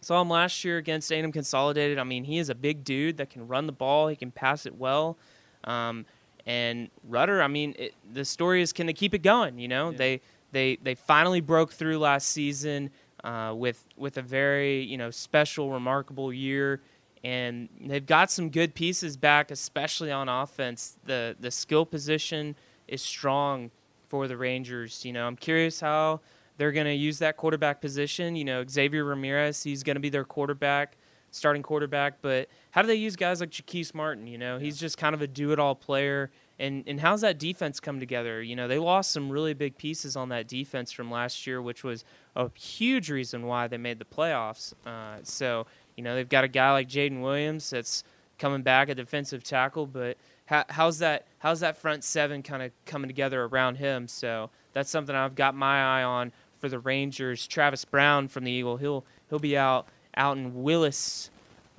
Saw 0.00 0.20
him 0.20 0.30
last 0.30 0.64
year 0.64 0.78
against 0.78 1.10
A&M 1.10 1.32
Consolidated. 1.32 1.98
I 1.98 2.04
mean, 2.04 2.24
he 2.24 2.38
is 2.38 2.48
a 2.48 2.54
big 2.54 2.84
dude 2.84 3.16
that 3.16 3.30
can 3.30 3.48
run 3.48 3.66
the 3.66 3.72
ball. 3.72 4.08
He 4.08 4.16
can 4.16 4.30
pass 4.30 4.66
it 4.66 4.76
well. 4.76 5.18
Um, 5.64 6.06
and 6.44 6.90
Rudder, 7.02 7.42
I 7.42 7.48
mean, 7.48 7.74
it, 7.78 7.94
the 8.12 8.24
story 8.24 8.62
is 8.62 8.72
can 8.72 8.86
they 8.86 8.92
keep 8.92 9.14
it 9.14 9.22
going? 9.22 9.58
You 9.58 9.68
know, 9.68 9.90
yeah. 9.90 9.96
they 9.96 10.20
they 10.52 10.76
they 10.76 10.94
finally 10.94 11.40
broke 11.40 11.72
through 11.72 11.98
last 11.98 12.28
season 12.28 12.90
uh, 13.24 13.52
with 13.56 13.84
with 13.96 14.16
a 14.16 14.22
very 14.22 14.82
you 14.82 14.96
know 14.96 15.10
special, 15.10 15.72
remarkable 15.72 16.32
year 16.32 16.80
and 17.26 17.68
they've 17.80 18.06
got 18.06 18.30
some 18.30 18.50
good 18.50 18.72
pieces 18.72 19.16
back, 19.16 19.50
especially 19.50 20.12
on 20.12 20.28
offense. 20.28 20.96
The 21.06 21.34
the 21.40 21.50
skill 21.50 21.84
position 21.84 22.54
is 22.86 23.02
strong 23.02 23.72
for 24.08 24.28
the 24.28 24.36
Rangers. 24.36 25.04
You 25.04 25.12
know, 25.12 25.26
I'm 25.26 25.34
curious 25.34 25.80
how 25.80 26.20
they're 26.56 26.72
going 26.72 26.86
to 26.86 26.94
use 26.94 27.18
that 27.18 27.36
quarterback 27.36 27.80
position. 27.80 28.36
You 28.36 28.44
know, 28.44 28.64
Xavier 28.68 29.04
Ramirez, 29.04 29.62
he's 29.62 29.82
going 29.82 29.96
to 29.96 30.00
be 30.00 30.08
their 30.08 30.24
quarterback, 30.24 30.96
starting 31.30 31.62
quarterback. 31.62 32.22
But 32.22 32.48
how 32.70 32.82
do 32.82 32.88
they 32.88 32.94
use 32.94 33.16
guys 33.16 33.40
like 33.40 33.50
Jaquise 33.50 33.94
Martin? 33.94 34.26
You 34.26 34.38
know, 34.38 34.58
he's 34.58 34.78
just 34.78 34.98
kind 34.98 35.14
of 35.14 35.22
a 35.22 35.26
do-it-all 35.26 35.74
player. 35.74 36.30
And 36.58 36.84
and 36.86 36.98
how's 36.98 37.20
that 37.20 37.38
defense 37.38 37.80
come 37.80 38.00
together? 38.00 38.42
You 38.42 38.56
know, 38.56 38.66
they 38.66 38.78
lost 38.78 39.10
some 39.10 39.30
really 39.30 39.52
big 39.52 39.76
pieces 39.76 40.16
on 40.16 40.30
that 40.30 40.48
defense 40.48 40.90
from 40.90 41.10
last 41.10 41.46
year, 41.46 41.60
which 41.60 41.84
was 41.84 42.04
a 42.34 42.50
huge 42.58 43.10
reason 43.10 43.44
why 43.46 43.68
they 43.68 43.76
made 43.76 43.98
the 43.98 44.06
playoffs. 44.06 44.72
Uh, 44.86 45.18
so 45.22 45.66
you 45.96 46.02
know, 46.02 46.14
they've 46.14 46.28
got 46.28 46.44
a 46.44 46.48
guy 46.48 46.72
like 46.72 46.88
Jaden 46.88 47.20
Williams 47.22 47.68
that's 47.70 48.04
coming 48.38 48.62
back, 48.62 48.88
a 48.88 48.94
defensive 48.94 49.42
tackle, 49.42 49.86
but 49.86 50.16
how, 50.46 50.64
how's 50.68 50.98
that 50.98 51.26
how's 51.38 51.60
that 51.60 51.76
front 51.76 52.04
seven 52.04 52.42
kind 52.42 52.62
of 52.62 52.70
coming 52.84 53.08
together 53.08 53.44
around 53.44 53.76
him? 53.76 54.08
So 54.08 54.50
that's 54.72 54.90
something 54.90 55.14
I've 55.14 55.34
got 55.34 55.54
my 55.54 56.00
eye 56.00 56.04
on 56.04 56.32
for 56.58 56.68
the 56.68 56.78
Rangers. 56.78 57.46
Travis 57.46 57.84
Brown 57.84 58.28
from 58.28 58.44
the 58.44 58.50
Eagle, 58.50 58.76
he'll 58.76 59.04
he'll 59.28 59.38
be 59.38 59.56
out 59.56 59.86
out 60.16 60.36
in 60.36 60.62
Willis 60.62 61.30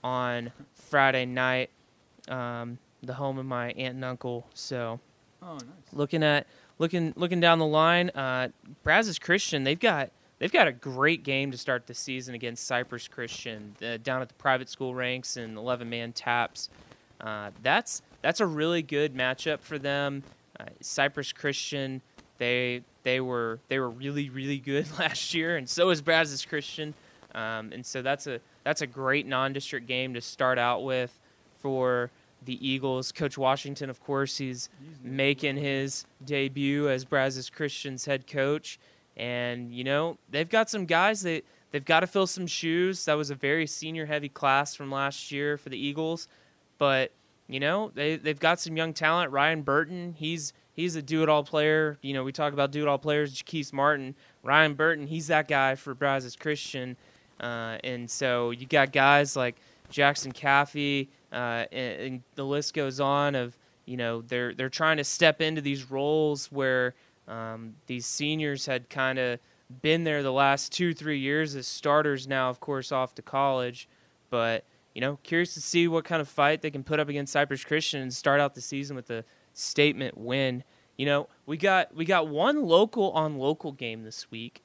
on 0.04 0.52
Friday 0.76 1.26
night, 1.26 1.70
um, 2.30 2.78
the 3.04 3.14
home 3.14 3.38
of 3.38 3.46
my 3.46 3.72
aunt 3.72 3.96
and 3.96 4.06
uncle. 4.06 4.48
So, 4.54 5.00
oh, 5.42 5.54
nice. 5.54 5.64
looking 5.94 6.24
at 6.24 6.48
looking 6.78 7.14
looking 7.16 7.40
down 7.40 7.60
the 7.60 7.66
line, 7.66 8.10
uh, 8.12 8.50
Brazos 8.84 9.20
Christian, 9.20 9.64
they've 9.64 9.80
got 9.80 10.12
They've 10.40 10.52
got 10.52 10.68
a 10.68 10.72
great 10.72 11.24
game 11.24 11.52
to 11.52 11.58
start 11.58 11.88
the 11.88 11.96
season 11.96 12.36
against 12.36 12.68
Cypress 12.68 13.08
Christian 13.08 13.76
uh, 13.82 13.98
down 13.98 14.22
at 14.22 14.28
the 14.28 14.36
private 14.36 14.70
school 14.70 14.94
ranks 14.94 15.36
and 15.38 15.58
11 15.58 15.90
man 15.90 16.14
taps. 16.14 16.70
Uh, 17.20 17.50
that's 17.64 18.04
that's 18.22 18.40
a 18.40 18.46
really 18.46 18.84
good 18.84 19.16
matchup 19.16 19.62
for 19.62 19.80
them. 19.80 20.24
Uh, 20.60 20.66
Cypress 20.82 21.34
Christian, 21.34 22.02
they 22.38 22.84
they 23.08 23.22
were 23.22 23.62
they 23.70 23.80
were 23.80 23.90
really 23.90 24.30
really 24.30 24.58
good 24.58 24.86
last 25.00 25.34
year, 25.34 25.56
and 25.56 25.68
so 25.68 25.90
is 25.90 26.02
Brazos 26.02 26.44
Christian. 26.46 26.94
Um, 27.34 27.72
and 27.72 27.86
so 27.86 28.02
that's 28.02 28.28
a 28.28 28.42
that's 28.66 28.82
a 28.82 28.88
great 28.88 29.26
non-district 29.26 29.88
game 29.88 30.14
to 30.14 30.22
start 30.22 30.60
out 30.60 30.84
with 30.84 31.18
for 31.60 32.12
the 32.44 32.68
Eagles. 32.68 33.14
Coach 33.14 33.38
Washington, 33.38 33.90
of 33.90 34.04
course, 34.04 34.38
he's 34.38 34.70
making 35.02 35.56
his 35.56 36.06
debut 36.26 36.90
as 36.90 37.06
Brazos 37.06 37.50
Christian's 37.50 38.04
head 38.04 38.28
coach. 38.28 38.78
And 39.16 39.74
you 39.74 39.86
know 39.86 40.18
they've 40.30 40.50
got 40.50 40.70
some 40.70 40.86
guys 40.86 41.22
that 41.22 41.46
they've 41.72 41.86
got 41.86 42.02
to 42.02 42.08
fill 42.08 42.28
some 42.28 42.46
shoes. 42.46 43.06
That 43.06 43.14
was 43.14 43.30
a 43.30 43.36
very 43.36 43.68
senior 43.68 44.06
heavy 44.06 44.30
class 44.30 44.76
from 44.76 44.92
last 44.92 45.32
year 45.32 45.58
for 45.58 45.70
the 45.70 45.78
Eagles, 45.78 46.28
but 46.78 47.14
you 47.48 47.62
know 47.62 47.90
they 47.96 48.18
they've 48.18 48.40
got 48.40 48.60
some 48.60 48.76
young 48.76 48.94
talent. 48.94 49.32
Ryan 49.32 49.62
Burton, 49.62 50.14
he's 50.18 50.52
he's 50.78 50.96
a 50.96 51.02
do 51.02 51.24
it 51.24 51.28
all 51.28 51.44
player. 51.44 51.98
You 52.02 52.14
know 52.14 52.24
we 52.24 52.32
talk 52.32 52.54
about 52.54 52.72
do 52.72 52.82
it 52.82 52.88
all 52.88 52.98
players. 52.98 53.34
Jaquise 53.34 53.74
Martin, 53.74 54.16
Ryan 54.44 54.76
Burton, 54.76 55.08
he's 55.08 55.28
that 55.28 55.50
guy 55.50 55.76
for 55.76 55.94
Brazos 55.94 56.38
Christian, 56.38 56.96
uh, 57.42 57.78
and 57.84 58.10
so 58.10 58.52
you 58.52 58.66
got 58.66 58.94
guys 58.94 59.36
like 59.36 59.58
Jackson 59.90 60.32
Caffey, 60.32 61.10
uh, 61.34 61.66
and, 61.74 62.02
and 62.02 62.24
the 62.36 62.46
list 62.46 62.74
goes 62.74 63.02
on 63.02 63.36
of 63.36 63.58
you 63.86 63.98
know 63.98 64.22
they're 64.22 64.54
they're 64.54 64.70
trying 64.70 64.96
to 64.96 65.04
step 65.04 65.42
into 65.42 65.60
these 65.60 65.92
roles 65.92 66.50
where 66.50 66.94
um, 67.28 67.76
these 67.88 68.06
seniors 68.06 68.66
had 68.66 68.90
kind 68.90 69.20
of 69.20 69.40
been 69.82 70.04
there 70.04 70.24
the 70.24 70.32
last 70.32 70.72
two, 70.72 70.94
three 70.94 71.20
years 71.20 71.56
as 71.56 71.68
starters 71.68 72.28
now, 72.28 72.50
of 72.50 72.60
course, 72.60 72.92
off 72.92 73.14
to 73.16 73.22
college. 73.22 73.88
But, 74.30 74.64
you 74.94 75.02
know, 75.02 75.20
curious 75.24 75.54
to 75.56 75.62
see 75.62 75.88
what 75.88 76.06
kind 76.06 76.22
of 76.22 76.28
fight 76.28 76.62
they 76.62 76.72
can 76.72 76.84
put 76.84 77.00
up 77.00 77.10
against 77.10 77.34
Cypress 77.34 77.64
Christian 77.64 78.02
and 78.02 78.14
start 78.14 78.40
out 78.40 78.56
the 78.56 78.62
season 78.62 78.96
with 78.96 79.10
a 79.10 79.24
statement 79.58 80.18
win. 80.18 80.64
You 80.98 81.06
know, 81.06 81.28
we 81.46 81.58
got 81.58 81.96
we 81.96 82.06
got 82.06 82.28
one 82.28 82.64
local 82.66 83.12
on 83.12 83.38
local 83.38 83.72
game 83.72 84.04
this 84.04 84.30
week. 84.32 84.64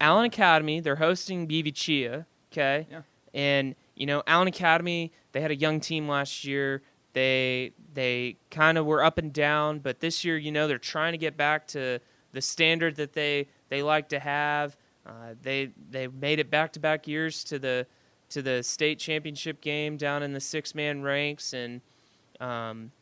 Allen 0.00 0.24
Academy, 0.24 0.80
they're 0.80 0.96
hosting 0.96 1.46
BV 1.46 1.74
Chia, 1.74 2.26
okay? 2.52 2.86
Yeah. 2.90 3.02
And 3.34 3.74
you 3.94 4.06
know, 4.06 4.22
Allen 4.26 4.48
Academy, 4.48 5.12
they 5.32 5.40
had 5.40 5.50
a 5.50 5.56
young 5.56 5.80
team 5.80 6.08
last 6.08 6.44
year. 6.44 6.82
They 7.12 7.72
they 7.94 8.36
kind 8.50 8.78
of 8.78 8.86
were 8.86 9.04
up 9.04 9.18
and 9.18 9.32
down, 9.32 9.78
but 9.80 10.00
this 10.00 10.24
year, 10.24 10.36
you 10.36 10.50
know, 10.50 10.66
they're 10.66 10.78
trying 10.78 11.12
to 11.12 11.18
get 11.18 11.36
back 11.36 11.66
to 11.68 12.00
the 12.32 12.40
standard 12.40 12.96
that 12.96 13.12
they 13.12 13.48
they 13.68 13.82
like 13.82 14.08
to 14.10 14.18
have. 14.18 14.76
Uh, 15.06 15.34
they 15.42 15.70
they 15.90 16.06
made 16.06 16.38
it 16.38 16.50
back 16.50 16.72
to 16.72 16.80
back 16.80 17.06
years 17.06 17.44
to 17.44 17.58
the 17.58 17.86
to 18.30 18.40
the 18.40 18.62
state 18.62 18.98
championship 18.98 19.60
game 19.60 19.96
down 19.96 20.22
in 20.22 20.32
the 20.32 20.40
six 20.40 20.74
man 20.74 21.02
ranks, 21.02 21.52
and 21.52 21.80
um, 22.40 22.92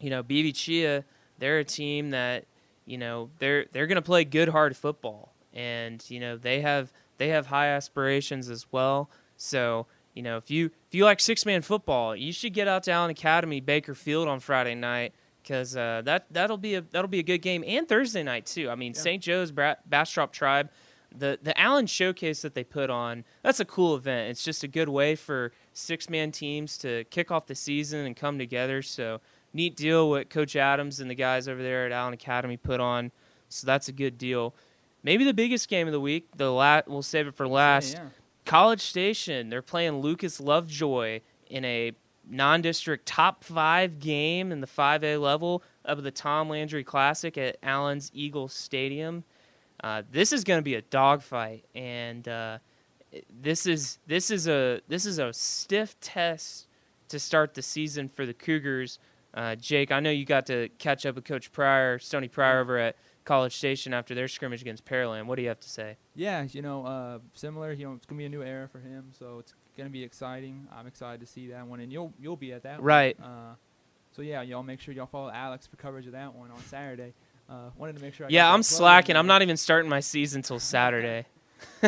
you 0.00 0.10
know, 0.10 0.22
BV 0.22 0.54
Chia, 0.54 1.04
they're 1.38 1.58
a 1.58 1.64
team 1.64 2.10
that 2.10 2.44
you 2.86 2.98
know 2.98 3.30
they're 3.38 3.66
they're 3.72 3.86
going 3.86 3.96
to 3.96 4.02
play 4.02 4.24
good 4.24 4.48
hard 4.48 4.76
football, 4.76 5.32
and 5.52 6.02
you 6.08 6.20
know 6.20 6.36
they 6.36 6.60
have 6.60 6.92
they 7.18 7.28
have 7.28 7.46
high 7.46 7.68
aspirations 7.68 8.48
as 8.48 8.66
well. 8.72 9.10
So 9.36 9.86
you 10.14 10.22
know, 10.22 10.36
if 10.36 10.50
you 10.50 10.66
if 10.88 10.94
you 10.94 11.04
like 11.04 11.20
six 11.20 11.44
man 11.46 11.62
football, 11.62 12.16
you 12.16 12.32
should 12.32 12.52
get 12.54 12.66
out 12.68 12.82
to 12.84 12.92
Allen 12.92 13.10
Academy 13.10 13.60
Baker 13.60 13.94
Field 13.94 14.28
on 14.28 14.40
Friday 14.40 14.74
night 14.74 15.12
because 15.42 15.76
uh, 15.76 16.02
that 16.04 16.26
that'll 16.30 16.56
be 16.58 16.74
a 16.74 16.80
that'll 16.80 17.08
be 17.08 17.20
a 17.20 17.24
good 17.24 17.38
game 17.38 17.62
and 17.66 17.88
Thursday 17.88 18.22
night 18.22 18.46
too. 18.46 18.68
I 18.70 18.74
mean, 18.74 18.92
Yeah. 18.94 19.00
St. 19.00 19.22
Joe's 19.22 19.52
Bra- 19.52 19.76
Bastrop 19.86 20.32
Tribe, 20.32 20.70
the 21.16 21.38
the 21.42 21.58
Allen 21.60 21.86
Showcase 21.86 22.42
that 22.42 22.54
they 22.54 22.64
put 22.64 22.90
on, 22.90 23.24
that's 23.42 23.60
a 23.60 23.64
cool 23.64 23.94
event. 23.94 24.30
It's 24.30 24.42
just 24.42 24.64
a 24.64 24.68
good 24.68 24.88
way 24.88 25.14
for 25.14 25.52
six 25.72 26.10
man 26.10 26.32
teams 26.32 26.76
to 26.78 27.04
kick 27.04 27.30
off 27.30 27.46
the 27.46 27.54
season 27.54 28.04
and 28.06 28.16
come 28.16 28.38
together. 28.38 28.82
So 28.82 29.20
neat 29.52 29.76
deal 29.76 30.10
what 30.10 30.30
Coach 30.30 30.56
Adams 30.56 31.00
and 31.00 31.10
the 31.10 31.14
guys 31.14 31.48
over 31.48 31.62
there 31.62 31.86
at 31.86 31.92
Allen 31.92 32.14
Academy 32.14 32.56
put 32.56 32.80
on. 32.80 33.10
So 33.48 33.66
that's 33.66 33.88
a 33.88 33.92
good 33.92 34.18
deal. 34.18 34.54
Maybe 35.02 35.24
the 35.24 35.34
biggest 35.34 35.68
game 35.68 35.86
of 35.86 35.92
the 35.92 36.00
week. 36.00 36.28
The 36.36 36.50
la- 36.50 36.82
we'll 36.86 37.02
save 37.02 37.26
it 37.26 37.34
for 37.34 37.46
last. 37.48 37.94
Yeah, 37.94 38.02
yeah. 38.04 38.08
College 38.44 38.80
Station, 38.80 39.50
they're 39.50 39.62
playing 39.62 40.00
Lucas 40.00 40.40
Lovejoy 40.40 41.20
in 41.50 41.64
a 41.64 41.92
non-district 42.30 43.06
top 43.06 43.44
five 43.44 43.98
game 43.98 44.52
in 44.52 44.60
the 44.60 44.66
5A 44.66 45.20
level 45.20 45.62
of 45.84 46.02
the 46.02 46.10
Tom 46.10 46.48
Landry 46.48 46.84
Classic 46.84 47.36
at 47.38 47.56
Allen's 47.62 48.10
Eagle 48.14 48.48
Stadium. 48.48 49.24
Uh, 49.82 50.02
this 50.10 50.32
is 50.32 50.44
going 50.44 50.58
to 50.58 50.62
be 50.62 50.74
a 50.74 50.82
dogfight, 50.82 51.64
and 51.74 52.26
uh, 52.26 52.58
this 53.40 53.66
is 53.66 53.98
this 54.06 54.30
is 54.30 54.48
a 54.48 54.80
this 54.88 55.06
is 55.06 55.18
a 55.18 55.32
stiff 55.32 55.98
test 56.00 56.66
to 57.08 57.18
start 57.18 57.54
the 57.54 57.62
season 57.62 58.08
for 58.08 58.26
the 58.26 58.34
Cougars. 58.34 58.98
Uh, 59.38 59.54
Jake, 59.54 59.92
I 59.92 60.00
know 60.00 60.10
you 60.10 60.24
got 60.24 60.46
to 60.46 60.68
catch 60.78 61.06
up 61.06 61.14
with 61.14 61.24
Coach 61.24 61.52
Pryor, 61.52 62.00
Stony 62.00 62.26
Pryor 62.26 62.58
over 62.60 62.76
at 62.76 62.96
College 63.24 63.54
Station 63.56 63.94
after 63.94 64.12
their 64.12 64.26
scrimmage 64.26 64.62
against 64.62 64.84
Pearland. 64.84 65.26
What 65.26 65.36
do 65.36 65.42
you 65.42 65.48
have 65.48 65.60
to 65.60 65.68
say? 65.70 65.96
Yeah, 66.16 66.44
you 66.50 66.60
know, 66.60 66.84
uh, 66.84 67.18
similar. 67.34 67.70
You 67.72 67.86
know, 67.86 67.92
it's 67.94 68.04
gonna 68.04 68.18
be 68.18 68.24
a 68.24 68.28
new 68.28 68.42
era 68.42 68.68
for 68.68 68.80
him, 68.80 69.12
so 69.16 69.38
it's 69.38 69.54
gonna 69.76 69.90
be 69.90 70.02
exciting. 70.02 70.66
I'm 70.76 70.88
excited 70.88 71.20
to 71.20 71.26
see 71.26 71.46
that 71.50 71.64
one, 71.68 71.78
and 71.78 71.92
you'll 71.92 72.12
you'll 72.18 72.36
be 72.36 72.52
at 72.52 72.64
that 72.64 72.82
Right. 72.82 73.16
one. 73.20 73.30
Uh, 73.30 73.54
so 74.10 74.22
yeah, 74.22 74.42
y'all 74.42 74.64
make 74.64 74.80
sure 74.80 74.92
y'all 74.92 75.06
follow 75.06 75.30
Alex 75.30 75.68
for 75.68 75.76
coverage 75.76 76.06
of 76.06 76.12
that 76.12 76.34
one 76.34 76.50
on 76.50 76.58
Saturday. 76.64 77.14
Uh, 77.48 77.70
wanted 77.76 77.94
to 77.94 78.02
make 78.02 78.14
sure. 78.14 78.26
I 78.26 78.30
Yeah, 78.30 78.46
I'm 78.52 78.62
that 78.62 78.66
plug 78.68 78.72
in 78.72 78.76
slacking. 78.78 79.16
I'm 79.16 79.28
not 79.28 79.42
even 79.42 79.56
starting 79.56 79.88
my 79.88 80.00
season 80.00 80.42
till 80.42 80.58
Saturday. 80.58 81.26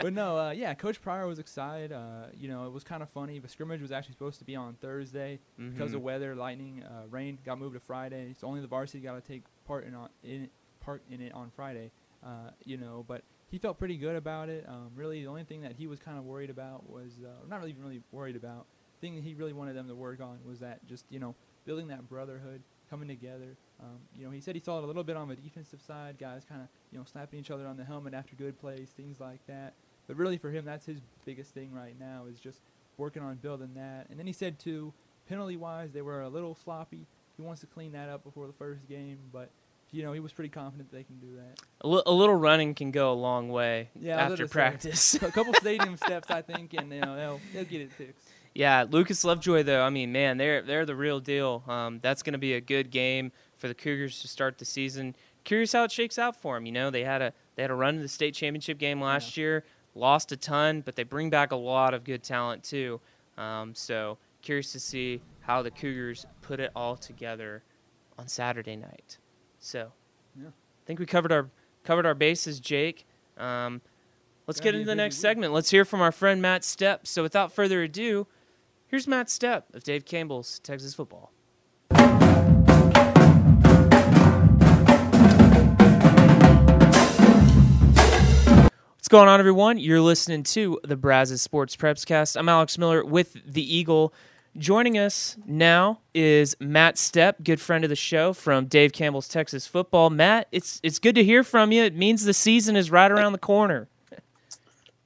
but 0.00 0.12
no, 0.12 0.38
uh, 0.38 0.50
yeah, 0.50 0.74
Coach 0.74 1.00
Pryor 1.02 1.26
was 1.26 1.38
excited. 1.38 1.92
Uh, 1.92 2.26
you 2.36 2.48
know, 2.48 2.66
it 2.66 2.72
was 2.72 2.84
kind 2.84 3.02
of 3.02 3.10
funny. 3.10 3.38
The 3.38 3.48
scrimmage 3.48 3.80
was 3.80 3.92
actually 3.92 4.12
supposed 4.14 4.38
to 4.38 4.44
be 4.44 4.56
on 4.56 4.74
Thursday 4.80 5.40
because 5.56 5.92
Mhm. 5.92 5.96
of 5.96 6.02
weather, 6.02 6.34
lightning, 6.34 6.82
uh, 6.82 7.04
rain. 7.10 7.38
Got 7.44 7.58
moved 7.58 7.74
to 7.74 7.80
Friday. 7.80 8.34
So 8.38 8.46
only 8.46 8.60
the 8.60 8.66
varsity 8.66 9.00
got 9.00 9.14
to 9.14 9.20
take 9.20 9.42
part 9.66 9.84
in 9.84 9.94
on 9.94 10.08
in 10.22 10.44
it, 10.44 10.50
part 10.80 11.02
in 11.10 11.20
it 11.20 11.32
on 11.32 11.50
Friday. 11.50 11.90
Uh, 12.24 12.50
you 12.64 12.76
know, 12.76 13.04
but 13.06 13.22
he 13.50 13.58
felt 13.58 13.78
pretty 13.78 13.96
good 13.96 14.16
about 14.16 14.48
it. 14.48 14.64
Um, 14.68 14.90
really, 14.94 15.22
the 15.22 15.28
only 15.28 15.44
thing 15.44 15.60
that 15.62 15.72
he 15.72 15.86
was 15.86 15.98
kind 15.98 16.16
of 16.18 16.24
worried 16.24 16.50
about 16.50 16.88
was 16.88 17.18
uh, 17.24 17.46
not 17.48 17.58
really 17.58 17.70
even 17.70 17.82
really 17.82 18.02
worried 18.12 18.36
about. 18.36 18.66
The 19.00 19.06
thing 19.06 19.14
that 19.16 19.24
he 19.24 19.34
really 19.34 19.52
wanted 19.52 19.74
them 19.76 19.88
to 19.88 19.94
work 19.94 20.20
on 20.20 20.38
was 20.46 20.60
that 20.60 20.84
just 20.86 21.04
you 21.10 21.18
know 21.18 21.34
building 21.64 21.88
that 21.88 22.08
brotherhood, 22.08 22.62
coming 22.88 23.08
together. 23.08 23.56
Um, 23.82 23.98
you 24.16 24.24
know, 24.24 24.30
he 24.30 24.40
said 24.40 24.54
he 24.54 24.60
saw 24.60 24.78
it 24.78 24.84
a 24.84 24.86
little 24.86 25.02
bit 25.02 25.16
on 25.16 25.28
the 25.28 25.34
defensive 25.34 25.80
side, 25.80 26.16
guys 26.18 26.44
kind 26.48 26.60
of 26.62 26.68
you 26.92 26.98
know 26.98 27.04
slapping 27.04 27.40
each 27.40 27.50
other 27.50 27.66
on 27.66 27.76
the 27.76 27.84
helmet 27.84 28.14
after 28.14 28.36
good 28.36 28.58
plays, 28.60 28.90
things 28.96 29.18
like 29.20 29.44
that. 29.48 29.74
But 30.06 30.16
really, 30.16 30.38
for 30.38 30.50
him, 30.50 30.64
that's 30.64 30.86
his 30.86 31.00
biggest 31.24 31.52
thing 31.54 31.72
right 31.72 31.98
now 31.98 32.24
is 32.30 32.38
just 32.40 32.60
working 32.96 33.22
on 33.22 33.36
building 33.36 33.70
that. 33.74 34.06
And 34.10 34.18
then 34.18 34.26
he 34.26 34.32
said 34.32 34.58
too, 34.58 34.92
penalty 35.28 35.56
wise, 35.56 35.92
they 35.92 36.02
were 36.02 36.22
a 36.22 36.28
little 36.28 36.54
sloppy. 36.54 37.06
He 37.36 37.42
wants 37.42 37.60
to 37.62 37.66
clean 37.66 37.92
that 37.92 38.08
up 38.08 38.22
before 38.24 38.46
the 38.46 38.52
first 38.52 38.86
game, 38.88 39.18
but 39.32 39.50
you 39.90 40.02
know 40.02 40.12
he 40.12 40.20
was 40.20 40.32
pretty 40.32 40.48
confident 40.48 40.90
they 40.92 41.02
can 41.02 41.18
do 41.18 41.36
that. 41.36 41.60
A 41.80 42.12
little 42.12 42.34
running 42.36 42.74
can 42.74 42.92
go 42.92 43.12
a 43.12 43.14
long 43.14 43.48
way 43.48 43.88
Yeah, 44.00 44.16
after 44.16 44.46
practice. 44.46 45.14
a 45.22 45.32
couple 45.32 45.54
stadium 45.54 45.96
steps, 45.96 46.30
I 46.30 46.42
think, 46.42 46.74
and 46.74 46.92
you 46.92 47.00
know 47.00 47.16
they'll 47.16 47.40
they'll 47.52 47.64
get 47.64 47.80
it 47.80 47.92
fixed. 47.92 48.28
yeah, 48.54 48.84
Lucas 48.88 49.24
Lovejoy 49.24 49.62
though. 49.64 49.82
I 49.82 49.90
mean, 49.90 50.12
man, 50.12 50.36
they're 50.36 50.62
they're 50.62 50.86
the 50.86 50.96
real 50.96 51.20
deal. 51.20 51.62
Um, 51.66 52.00
that's 52.02 52.22
going 52.22 52.32
to 52.34 52.38
be 52.38 52.54
a 52.54 52.60
good 52.60 52.90
game 52.90 53.32
for 53.62 53.68
the 53.68 53.74
Cougars 53.76 54.20
to 54.22 54.26
start 54.26 54.58
the 54.58 54.64
season. 54.64 55.14
Curious 55.44 55.72
how 55.72 55.84
it 55.84 55.92
shakes 55.92 56.18
out 56.18 56.34
for 56.34 56.56
them. 56.56 56.66
You 56.66 56.72
know, 56.72 56.90
they 56.90 57.04
had 57.04 57.22
a 57.22 57.32
they 57.54 57.62
had 57.62 57.70
a 57.70 57.74
run 57.74 57.94
to 57.94 58.02
the 58.02 58.08
state 58.08 58.34
championship 58.34 58.76
game 58.76 59.00
last 59.00 59.36
year, 59.36 59.64
lost 59.94 60.32
a 60.32 60.36
ton, 60.36 60.80
but 60.80 60.96
they 60.96 61.04
bring 61.04 61.30
back 61.30 61.52
a 61.52 61.56
lot 61.56 61.94
of 61.94 62.02
good 62.02 62.24
talent 62.24 62.64
too. 62.64 63.00
Um, 63.38 63.72
so 63.76 64.18
curious 64.42 64.72
to 64.72 64.80
see 64.80 65.20
how 65.42 65.62
the 65.62 65.70
Cougars 65.70 66.26
put 66.40 66.58
it 66.58 66.72
all 66.74 66.96
together 66.96 67.62
on 68.18 68.26
Saturday 68.26 68.74
night. 68.74 69.18
So, 69.60 69.92
Yeah. 70.36 70.48
I 70.48 70.84
think 70.84 70.98
we 70.98 71.06
covered 71.06 71.30
our 71.30 71.48
covered 71.84 72.04
our 72.04 72.14
bases, 72.14 72.58
Jake. 72.58 73.06
Um, 73.36 73.80
let's 74.48 74.58
Gonna 74.58 74.72
get 74.72 74.74
into 74.74 74.86
the 74.86 74.96
next 74.96 75.18
segment. 75.18 75.52
Let's 75.52 75.70
hear 75.70 75.84
from 75.84 76.00
our 76.00 76.10
friend 76.10 76.42
Matt 76.42 76.62
Stepp. 76.62 77.06
So, 77.06 77.22
without 77.22 77.52
further 77.52 77.84
ado, 77.84 78.26
here's 78.88 79.06
Matt 79.06 79.28
Stepp 79.28 79.72
of 79.72 79.84
Dave 79.84 80.04
Campbell's 80.04 80.58
Texas 80.58 80.94
Football. 80.94 81.30
Going 89.12 89.28
on, 89.28 89.38
everyone? 89.38 89.76
You're 89.76 90.00
listening 90.00 90.42
to 90.44 90.80
the 90.84 90.96
Brazos 90.96 91.42
Sports 91.42 91.76
Preps 91.76 92.06
Cast. 92.06 92.34
I'm 92.34 92.48
Alex 92.48 92.78
Miller 92.78 93.04
with 93.04 93.36
the 93.44 93.62
Eagle. 93.62 94.14
Joining 94.56 94.96
us 94.96 95.36
now 95.44 96.00
is 96.14 96.56
Matt 96.60 96.94
Stepp, 96.94 97.44
good 97.44 97.60
friend 97.60 97.84
of 97.84 97.90
the 97.90 97.94
show 97.94 98.32
from 98.32 98.64
Dave 98.64 98.94
Campbell's 98.94 99.28
Texas 99.28 99.66
Football. 99.66 100.08
Matt, 100.08 100.48
it's 100.50 100.80
it's 100.82 100.98
good 100.98 101.14
to 101.16 101.22
hear 101.22 101.44
from 101.44 101.72
you. 101.72 101.82
It 101.82 101.94
means 101.94 102.24
the 102.24 102.32
season 102.32 102.74
is 102.74 102.90
right 102.90 103.12
around 103.12 103.32
the 103.32 103.38
corner. 103.38 103.86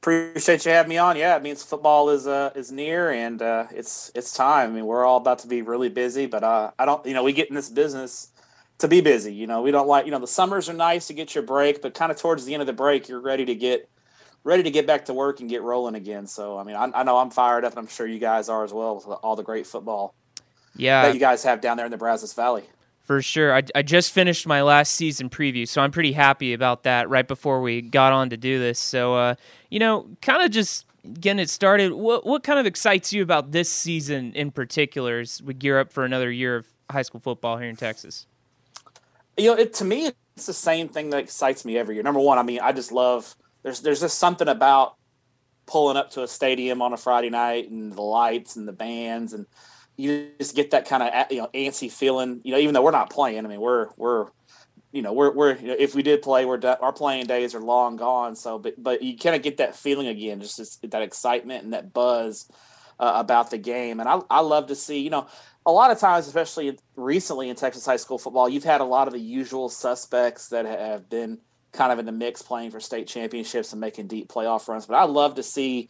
Appreciate 0.01 0.65
you 0.65 0.71
having 0.71 0.91
me 0.91 0.99
on. 0.99 1.17
Yeah, 1.17 1.35
it 1.35 1.43
means 1.43 1.65
football 1.65 2.09
is 2.11 2.29
uh, 2.29 2.53
is 2.55 2.71
near 2.71 3.11
and 3.11 3.43
uh, 3.43 3.67
it's 3.73 4.13
it's 4.15 4.33
time. 4.33 4.71
I 4.71 4.73
mean, 4.73 4.87
we're 4.87 5.05
all 5.05 5.17
about 5.17 5.41
to 5.41 5.49
be 5.49 5.63
really 5.63 5.89
busy, 5.89 6.27
but 6.27 6.45
uh, 6.45 6.71
I 6.79 6.85
don't. 6.85 7.05
You 7.05 7.15
know, 7.15 7.25
we 7.25 7.33
get 7.33 7.49
in 7.49 7.57
this 7.57 7.71
business 7.71 8.29
to 8.79 8.87
be 8.87 9.01
busy. 9.01 9.35
You 9.35 9.49
know, 9.49 9.63
we 9.63 9.73
don't 9.73 9.89
like. 9.89 10.05
You 10.05 10.13
know, 10.13 10.21
the 10.21 10.29
summers 10.29 10.69
are 10.69 10.75
nice 10.75 11.09
to 11.09 11.13
get 11.13 11.35
your 11.35 11.43
break, 11.43 11.83
but 11.83 11.93
kind 11.95 12.13
of 12.13 12.19
towards 12.19 12.45
the 12.45 12.55
end 12.55 12.61
of 12.61 12.69
the 12.69 12.73
break, 12.73 13.09
you're 13.09 13.19
ready 13.19 13.45
to 13.45 13.55
get 13.57 13.91
ready 14.47 14.63
to 14.63 14.71
get 14.71 14.87
back 14.87 15.07
to 15.07 15.13
work 15.13 15.41
and 15.41 15.51
get 15.51 15.63
rolling 15.63 15.97
again. 15.97 16.27
So, 16.27 16.57
I 16.57 16.63
mean, 16.63 16.77
I, 16.77 16.91
I 16.95 17.03
know 17.03 17.19
I'm 17.19 17.31
fired 17.31 17.65
up, 17.65 17.73
and 17.73 17.81
I'm 17.81 17.89
sure 17.89 18.07
you 18.07 18.21
guys 18.21 18.49
are 18.49 18.65
as 18.65 18.73
well 18.73 18.95
with 18.95 19.07
all 19.07 19.35
the 19.35 19.43
great 19.43 19.67
football 19.67 20.15
Yeah, 20.77 21.03
that 21.03 21.15
you 21.15 21.21
guys 21.21 21.43
have 21.43 21.61
down 21.61 21.77
there 21.77 21.87
in 21.87 21.91
the 21.91 21.99
Brazos 21.99 22.33
Valley. 22.33 22.63
For 23.03 23.21
sure. 23.23 23.55
I, 23.55 23.63
I 23.75 23.83
just 23.83 24.13
finished 24.13 24.47
my 24.47 24.63
last 24.63 24.95
season 24.95 25.31
preview, 25.31 25.67
so 25.67 25.83
I'm 25.83 25.91
pretty 25.91 26.13
happy 26.13 26.53
about 26.55 26.85
that 26.85 27.09
right 27.09 27.27
before 27.27 27.61
we 27.61 27.83
got 27.83 28.13
on 28.13 28.31
to 28.31 28.37
do 28.37 28.59
this. 28.59 28.79
So, 28.79 29.15
uh, 29.15 29.35
you 29.71 29.79
know, 29.79 30.09
kind 30.23 30.43
of 30.43 30.51
just 30.51 30.87
getting 31.21 31.39
it 31.39 31.51
started, 31.51 31.93
what, 31.93 32.27
what 32.27 32.43
kind 32.43 32.59
of 32.59 32.67
excites 32.67 33.13
you 33.13 33.23
about 33.23 33.53
this 33.53 33.71
season 33.71 34.33
in 34.35 34.51
particular 34.51 35.21
as 35.21 35.43
we 35.43 35.55
gear 35.55 35.79
up 35.79 35.93
for 35.93 36.05
another 36.05 36.31
year 36.31 36.57
of 36.57 36.67
high 36.91 37.03
school 37.03 37.21
football 37.21 37.59
here 37.59 37.69
in 37.69 37.77
Texas? 37.77 38.27
you 39.37 39.51
know, 39.51 39.61
it 39.61 39.75
to 39.75 39.85
me, 39.85 40.11
it's 40.37 40.47
the 40.47 40.53
same 40.53 40.89
thing 40.89 41.11
that 41.11 41.19
excites 41.19 41.65
me 41.65 41.77
every 41.77 41.95
year. 41.95 42.03
Number 42.03 42.21
one, 42.21 42.39
I 42.39 42.43
mean, 42.43 42.61
I 42.61 42.73
just 42.73 42.93
love 42.93 43.37
there's 43.67 43.81
there's 43.81 44.01
just 44.01 44.21
something 44.21 44.47
about 44.47 44.95
pulling 45.67 45.97
up 45.97 46.13
to 46.13 46.23
a 46.23 46.29
stadium 46.29 46.81
on 46.81 46.93
a 46.93 46.97
Friday 46.97 47.31
night 47.31 47.69
and 47.69 47.93
the 47.93 48.01
lights 48.01 48.55
and 48.55 48.69
the 48.69 48.73
bands 48.73 49.33
and 49.33 49.45
you 49.97 50.29
just 50.39 50.55
get 50.55 50.71
that 50.71 50.87
kind 50.87 51.03
of 51.03 51.33
you 51.33 51.39
know 51.39 51.49
antsy 51.53 51.91
feeling. 51.91 52.41
You 52.45 52.53
know, 52.53 52.59
even 52.59 52.75
though 52.75 52.83
we're 52.83 52.93
not 52.93 53.11
playing, 53.11 53.45
I 53.45 53.49
mean, 53.49 53.61
we're 53.61 53.89
we're 53.97 54.29
you 54.93 55.03
know 55.03 55.13
we're 55.13 55.33
we're 55.33 55.57
you 55.57 55.67
know, 55.67 55.77
if 55.77 55.97
we 55.97 56.05
did 56.05 56.23
play, 56.23 56.45
we're 56.45 56.59
do- 56.59 56.77
our 56.81 56.93
playing 56.93 57.27
days 57.27 57.57
are 57.57 57.61
long 57.61 57.97
gone. 57.97 58.37
So, 58.37 58.57
but 58.57 58.81
but 58.81 59.03
you 59.03 59.19
kind 59.19 59.35
of 59.35 59.43
get 59.43 59.57
that 59.57 59.75
feeling 59.75 60.07
again, 60.07 60.41
just 60.41 60.59
this, 60.59 60.77
that 60.77 61.03
excitement 61.03 61.65
and 61.65 61.73
that 61.73 61.93
buzz 61.93 62.49
uh, 63.01 63.15
about 63.17 63.51
the 63.51 63.59
game. 63.59 63.99
And 63.99 64.09
I 64.09 64.21
I 64.31 64.41
love 64.41 64.69
to 64.69 64.77
see 64.77 65.01
you 65.01 65.11
know 65.11 65.27
a 65.65 65.73
lot 65.73 65.91
of 65.91 65.99
times, 65.99 66.29
especially 66.29 66.79
recently 66.95 67.49
in 67.49 67.57
Texas 67.57 67.85
high 67.85 67.97
school 67.97 68.19
football, 68.19 68.49
you've 68.49 68.65
had 68.65 68.81
a 68.81 68.85
lot 68.85 69.09
of 69.09 69.13
the 69.13 69.21
usual 69.21 69.69
suspects 69.69 70.49
that 70.51 70.67
have 70.67 71.09
been 71.09 71.41
kind 71.77 71.93
of 71.93 71.99
in 71.99 72.07
the 72.07 72.13
mix 72.13 72.43
playing 72.43 72.71
for 72.71 72.81
state 72.81 73.07
championships 73.07 73.73
and 73.73 73.81
making 73.81 74.09
deep 74.09 74.29
playoff 74.29 74.67
runs. 74.69 74.87
But 74.87 74.97
I 74.97 75.05
love 75.05 75.37
to 75.37 75.43
see 75.43 75.89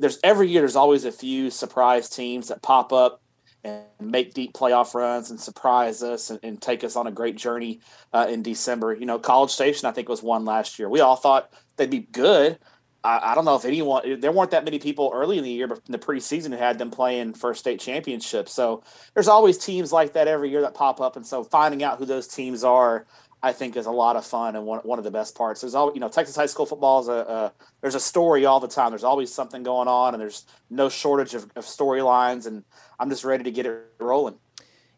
there's 0.00 0.18
every 0.24 0.48
year 0.48 0.62
there's 0.62 0.76
always 0.76 1.04
a 1.04 1.12
few 1.12 1.50
surprise 1.50 2.08
teams 2.08 2.48
that 2.48 2.62
pop 2.62 2.92
up 2.92 3.22
and 3.64 3.84
make 4.00 4.34
deep 4.34 4.52
playoff 4.52 4.94
runs 4.94 5.30
and 5.30 5.40
surprise 5.40 6.02
us 6.02 6.30
and, 6.30 6.40
and 6.42 6.62
take 6.62 6.84
us 6.84 6.96
on 6.96 7.06
a 7.06 7.12
great 7.12 7.36
journey 7.36 7.80
uh, 8.12 8.26
in 8.28 8.42
December. 8.42 8.94
You 8.94 9.06
know, 9.06 9.18
College 9.18 9.50
Station 9.50 9.86
I 9.86 9.92
think 9.92 10.08
was 10.08 10.22
one 10.22 10.44
last 10.44 10.78
year. 10.78 10.88
We 10.88 11.00
all 11.00 11.16
thought 11.16 11.52
they'd 11.76 11.90
be 11.90 12.00
good. 12.00 12.58
I, 13.02 13.32
I 13.32 13.34
don't 13.34 13.44
know 13.44 13.56
if 13.56 13.64
anyone 13.64 14.20
there 14.20 14.32
weren't 14.32 14.50
that 14.50 14.64
many 14.64 14.78
people 14.78 15.10
early 15.14 15.38
in 15.38 15.44
the 15.44 15.50
year, 15.50 15.68
but 15.68 15.80
in 15.86 15.92
the 15.92 15.98
preseason 15.98 16.50
who 16.50 16.56
had 16.56 16.78
them 16.78 16.90
playing 16.90 17.34
first 17.34 17.60
state 17.60 17.80
championships. 17.80 18.52
So 18.52 18.82
there's 19.14 19.28
always 19.28 19.58
teams 19.58 19.92
like 19.92 20.12
that 20.14 20.28
every 20.28 20.50
year 20.50 20.62
that 20.62 20.74
pop 20.74 21.00
up, 21.00 21.16
and 21.16 21.26
so 21.26 21.44
finding 21.44 21.82
out 21.82 21.98
who 21.98 22.04
those 22.04 22.28
teams 22.28 22.64
are 22.64 23.06
I 23.46 23.52
think 23.52 23.76
is 23.76 23.86
a 23.86 23.92
lot 23.92 24.16
of 24.16 24.26
fun 24.26 24.56
and 24.56 24.66
one, 24.66 24.80
one 24.80 24.98
of 24.98 25.04
the 25.04 25.10
best 25.10 25.36
parts. 25.36 25.60
There's 25.60 25.76
always, 25.76 25.94
you 25.94 26.00
know, 26.00 26.08
Texas 26.08 26.34
high 26.34 26.46
school 26.46 26.66
football 26.66 27.00
is 27.00 27.08
a, 27.08 27.12
a, 27.12 27.52
there's 27.80 27.94
a 27.94 28.00
story 28.00 28.44
all 28.44 28.58
the 28.58 28.66
time. 28.66 28.90
There's 28.90 29.04
always 29.04 29.32
something 29.32 29.62
going 29.62 29.86
on, 29.86 30.14
and 30.14 30.20
there's 30.20 30.44
no 30.68 30.88
shortage 30.88 31.34
of, 31.34 31.44
of 31.54 31.64
storylines. 31.64 32.46
And 32.46 32.64
I'm 32.98 33.08
just 33.08 33.24
ready 33.24 33.44
to 33.44 33.52
get 33.52 33.64
it 33.64 33.92
rolling. 34.00 34.34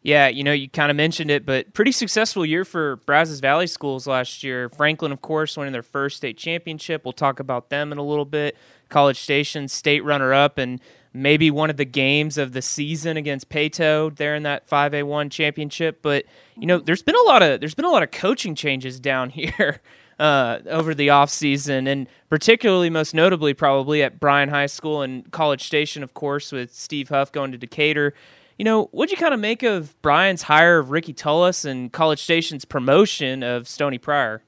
Yeah, 0.00 0.28
you 0.28 0.44
know, 0.44 0.52
you 0.52 0.70
kind 0.70 0.90
of 0.90 0.96
mentioned 0.96 1.30
it, 1.30 1.44
but 1.44 1.74
pretty 1.74 1.92
successful 1.92 2.46
year 2.46 2.64
for 2.64 2.96
Brazos 2.96 3.40
Valley 3.40 3.66
schools 3.66 4.06
last 4.06 4.42
year. 4.42 4.70
Franklin, 4.70 5.12
of 5.12 5.20
course, 5.20 5.56
winning 5.56 5.72
their 5.72 5.82
first 5.82 6.16
state 6.16 6.38
championship. 6.38 7.04
We'll 7.04 7.12
talk 7.12 7.40
about 7.40 7.68
them 7.68 7.92
in 7.92 7.98
a 7.98 8.02
little 8.02 8.24
bit. 8.24 8.56
College 8.88 9.20
Station, 9.20 9.68
state 9.68 10.02
runner 10.04 10.32
up, 10.32 10.56
and 10.56 10.80
maybe 11.12 11.50
one 11.50 11.70
of 11.70 11.76
the 11.76 11.84
games 11.84 12.38
of 12.38 12.52
the 12.52 12.62
season 12.62 13.16
against 13.16 13.48
Peyto 13.48 14.14
there 14.16 14.34
in 14.34 14.42
that 14.44 14.68
5A1 14.68 15.30
championship. 15.30 16.00
But 16.02 16.24
you 16.56 16.66
know, 16.66 16.78
there's 16.78 17.02
been 17.02 17.16
a 17.16 17.22
lot 17.22 17.42
of 17.42 17.60
there's 17.60 17.74
been 17.74 17.84
a 17.84 17.90
lot 17.90 18.02
of 18.02 18.10
coaching 18.10 18.54
changes 18.54 19.00
down 19.00 19.30
here 19.30 19.80
uh, 20.18 20.58
over 20.66 20.94
the 20.94 21.10
off 21.10 21.30
season, 21.30 21.86
and 21.86 22.08
particularly 22.28 22.90
most 22.90 23.14
notably 23.14 23.54
probably 23.54 24.02
at 24.02 24.20
Bryan 24.20 24.48
High 24.48 24.66
School 24.66 25.02
and 25.02 25.30
College 25.30 25.64
Station, 25.64 26.02
of 26.02 26.14
course, 26.14 26.52
with 26.52 26.74
Steve 26.74 27.08
Huff 27.08 27.32
going 27.32 27.52
to 27.52 27.58
Decatur. 27.58 28.14
You 28.58 28.64
know, 28.64 28.86
what'd 28.86 29.12
you 29.12 29.16
kind 29.16 29.34
of 29.34 29.38
make 29.38 29.62
of 29.62 30.00
Bryan's 30.02 30.42
hire 30.42 30.80
of 30.80 30.90
Ricky 30.90 31.12
Tullis 31.12 31.64
and 31.64 31.92
College 31.92 32.20
Station's 32.20 32.64
promotion 32.64 33.44
of 33.44 33.68
Stony 33.68 33.98
Pryor? 33.98 34.42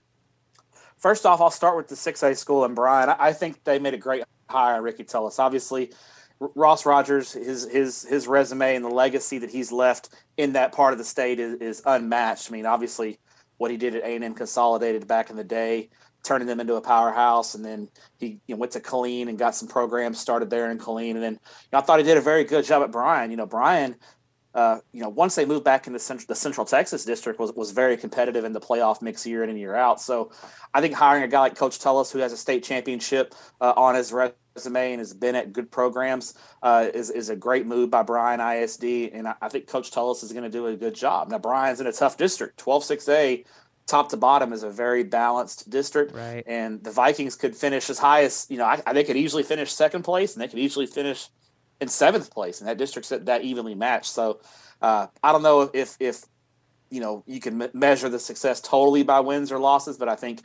First 0.97 1.25
off, 1.25 1.41
I'll 1.41 1.51
start 1.51 1.77
with 1.77 1.89
the 1.89 1.95
6A 1.95 2.37
school 2.37 2.65
in 2.65 2.75
Bryan. 2.75 3.09
I 3.09 3.33
think 3.33 3.63
they 3.65 3.79
made 3.79 3.95
a 3.95 3.99
great 3.99 4.25
hire 4.51 4.83
Ricky 4.83 5.05
Tullis. 5.05 5.39
Obviously, 5.39 5.93
Ross 6.41 6.87
Rogers, 6.87 7.33
his 7.33 7.69
his 7.71 8.03
his 8.03 8.27
resume 8.27 8.75
and 8.75 8.85
the 8.85 8.89
legacy 8.89 9.39
that 9.39 9.51
he's 9.51 9.71
left 9.71 10.09
in 10.39 10.55
that 10.55 10.73
part 10.73 10.93
of 10.93 10.99
the 10.99 11.05
state 11.05 11.39
is, 11.39 11.55
is 11.61 11.83
unmatched. 11.85 12.51
I 12.51 12.53
mean, 12.53 12.67
obviously, 12.67 13.19
what 13.59 13.71
he 13.71 13.77
did 13.77 13.95
at 13.95 14.03
A 14.03 14.15
and 14.15 14.25
M 14.25 14.35
Consolidated 14.35 15.07
back 15.07 15.29
in 15.29 15.37
the 15.37 15.45
day, 15.45 15.91
turning 16.25 16.47
them 16.47 16.59
into 16.59 16.77
a 16.77 16.81
powerhouse, 16.81 17.55
and 17.55 17.65
then 17.65 17.89
he 18.19 18.41
you 18.47 18.55
know, 18.55 18.57
went 18.57 18.73
to 18.73 18.81
Killeen 18.81 19.29
and 19.29 19.39
got 19.39 19.55
some 19.55 19.69
programs 19.69 20.19
started 20.19 20.49
there 20.49 20.71
in 20.71 20.79
Killeen, 20.79 21.13
and 21.13 21.23
then 21.23 21.33
you 21.35 21.69
know, 21.75 21.79
I 21.79 21.83
thought 21.83 21.99
he 21.99 22.05
did 22.07 22.17
a 22.17 22.23
very 22.23 22.45
good 22.45 22.65
job 22.65 22.83
at 22.83 22.91
Bryan. 22.91 23.31
You 23.31 23.37
know, 23.37 23.47
Bryan. 23.47 23.97
Uh, 24.55 24.81
you 24.93 25.01
know, 25.01 25.09
once 25.09 25.37
they 25.37 25.45
moved 25.45 25.65
back 25.65 25.87
into 25.87 25.99
central, 25.99 26.27
the 26.27 26.35
Central 26.35 26.67
Texas 26.67 27.05
district 27.05 27.39
was, 27.39 27.53
was 27.53 27.71
very 27.71 27.97
competitive 27.97 28.45
in 28.45 28.53
the 28.53 28.61
playoff 28.61 29.01
mix 29.01 29.27
year 29.27 29.45
in 29.45 29.51
and 29.51 29.59
year 29.59 29.77
out. 29.77 30.01
So 30.01 30.33
I 30.75 30.81
think 30.81 30.95
hiring 30.95 31.23
a 31.23 31.29
guy 31.29 31.41
like 31.41 31.57
Coach 31.57 31.79
Tullis, 31.79 32.11
who 32.11 32.19
has 32.19 32.33
a 32.33 32.37
state 32.37 32.65
championship 32.65 33.35
uh, 33.61 33.73
on 33.77 33.95
his 33.95 34.13
resume, 34.13 34.93
and 34.93 34.99
has 34.99 35.15
been 35.15 35.37
at 35.37 35.53
good 35.53 35.71
programs 35.71 36.35
uh, 36.63 36.89
is, 36.93 37.11
is 37.11 37.29
a 37.29 37.37
great 37.37 37.65
move 37.65 37.91
by 37.91 38.03
Bryan 38.03 38.41
ISD. 38.41 38.85
And 39.13 39.29
I, 39.29 39.35
I 39.41 39.49
think 39.49 39.69
Coach 39.69 39.93
Tullis 39.93 40.25
is 40.25 40.33
going 40.33 40.45
to 40.45 40.51
do 40.51 40.67
a 40.67 40.77
good 40.77 40.95
job. 40.95 41.29
Now, 41.29 41.39
Bryan's 41.39 41.81
in 41.81 41.87
a 41.87 41.93
tough 41.93 42.17
district, 42.17 42.59
12 42.59 42.83
6A. 42.85 43.45
Top 43.87 44.09
to 44.11 44.17
bottom 44.17 44.53
is 44.53 44.63
a 44.63 44.71
very 44.71 45.03
balanced 45.03 45.69
district, 45.69 46.15
right. 46.15 46.45
and 46.47 46.81
the 46.85 46.93
Vikings 46.93 47.35
could 47.35 47.57
finish 47.57 47.91
as 47.91 47.99
high 47.99 48.23
as 48.23 48.47
you 48.49 48.57
know. 48.57 48.65
I, 48.65 48.81
I, 48.87 48.93
they 48.93 49.03
could 49.03 49.17
easily 49.17 49.43
finish 49.43 49.73
second 49.73 50.05
place, 50.05 50.33
and 50.35 50.41
they 50.41 50.47
could 50.47 50.61
easily 50.61 50.87
finish 50.87 51.29
in 51.81 51.89
seventh 51.89 52.31
place, 52.33 52.61
and 52.61 52.69
that 52.69 52.79
district's 52.79 53.09
that, 53.11 53.27
that 53.27 53.43
evenly 53.43 53.75
matched. 53.75 54.11
So, 54.11 54.41
uh, 54.83 55.07
I 55.23 55.33
don't 55.33 55.43
know 55.43 55.71
if 55.73 55.97
if 56.01 56.25
you 56.91 57.01
know 57.01 57.25
you 57.27 57.41
can 57.41 57.71
measure 57.73 58.09
the 58.09 58.19
success 58.19 58.61
totally 58.61 59.03
by 59.03 59.21
wins 59.21 59.51
or 59.53 59.59
losses, 59.59 59.97
but 59.97 60.09
I 60.09 60.17
think 60.17 60.43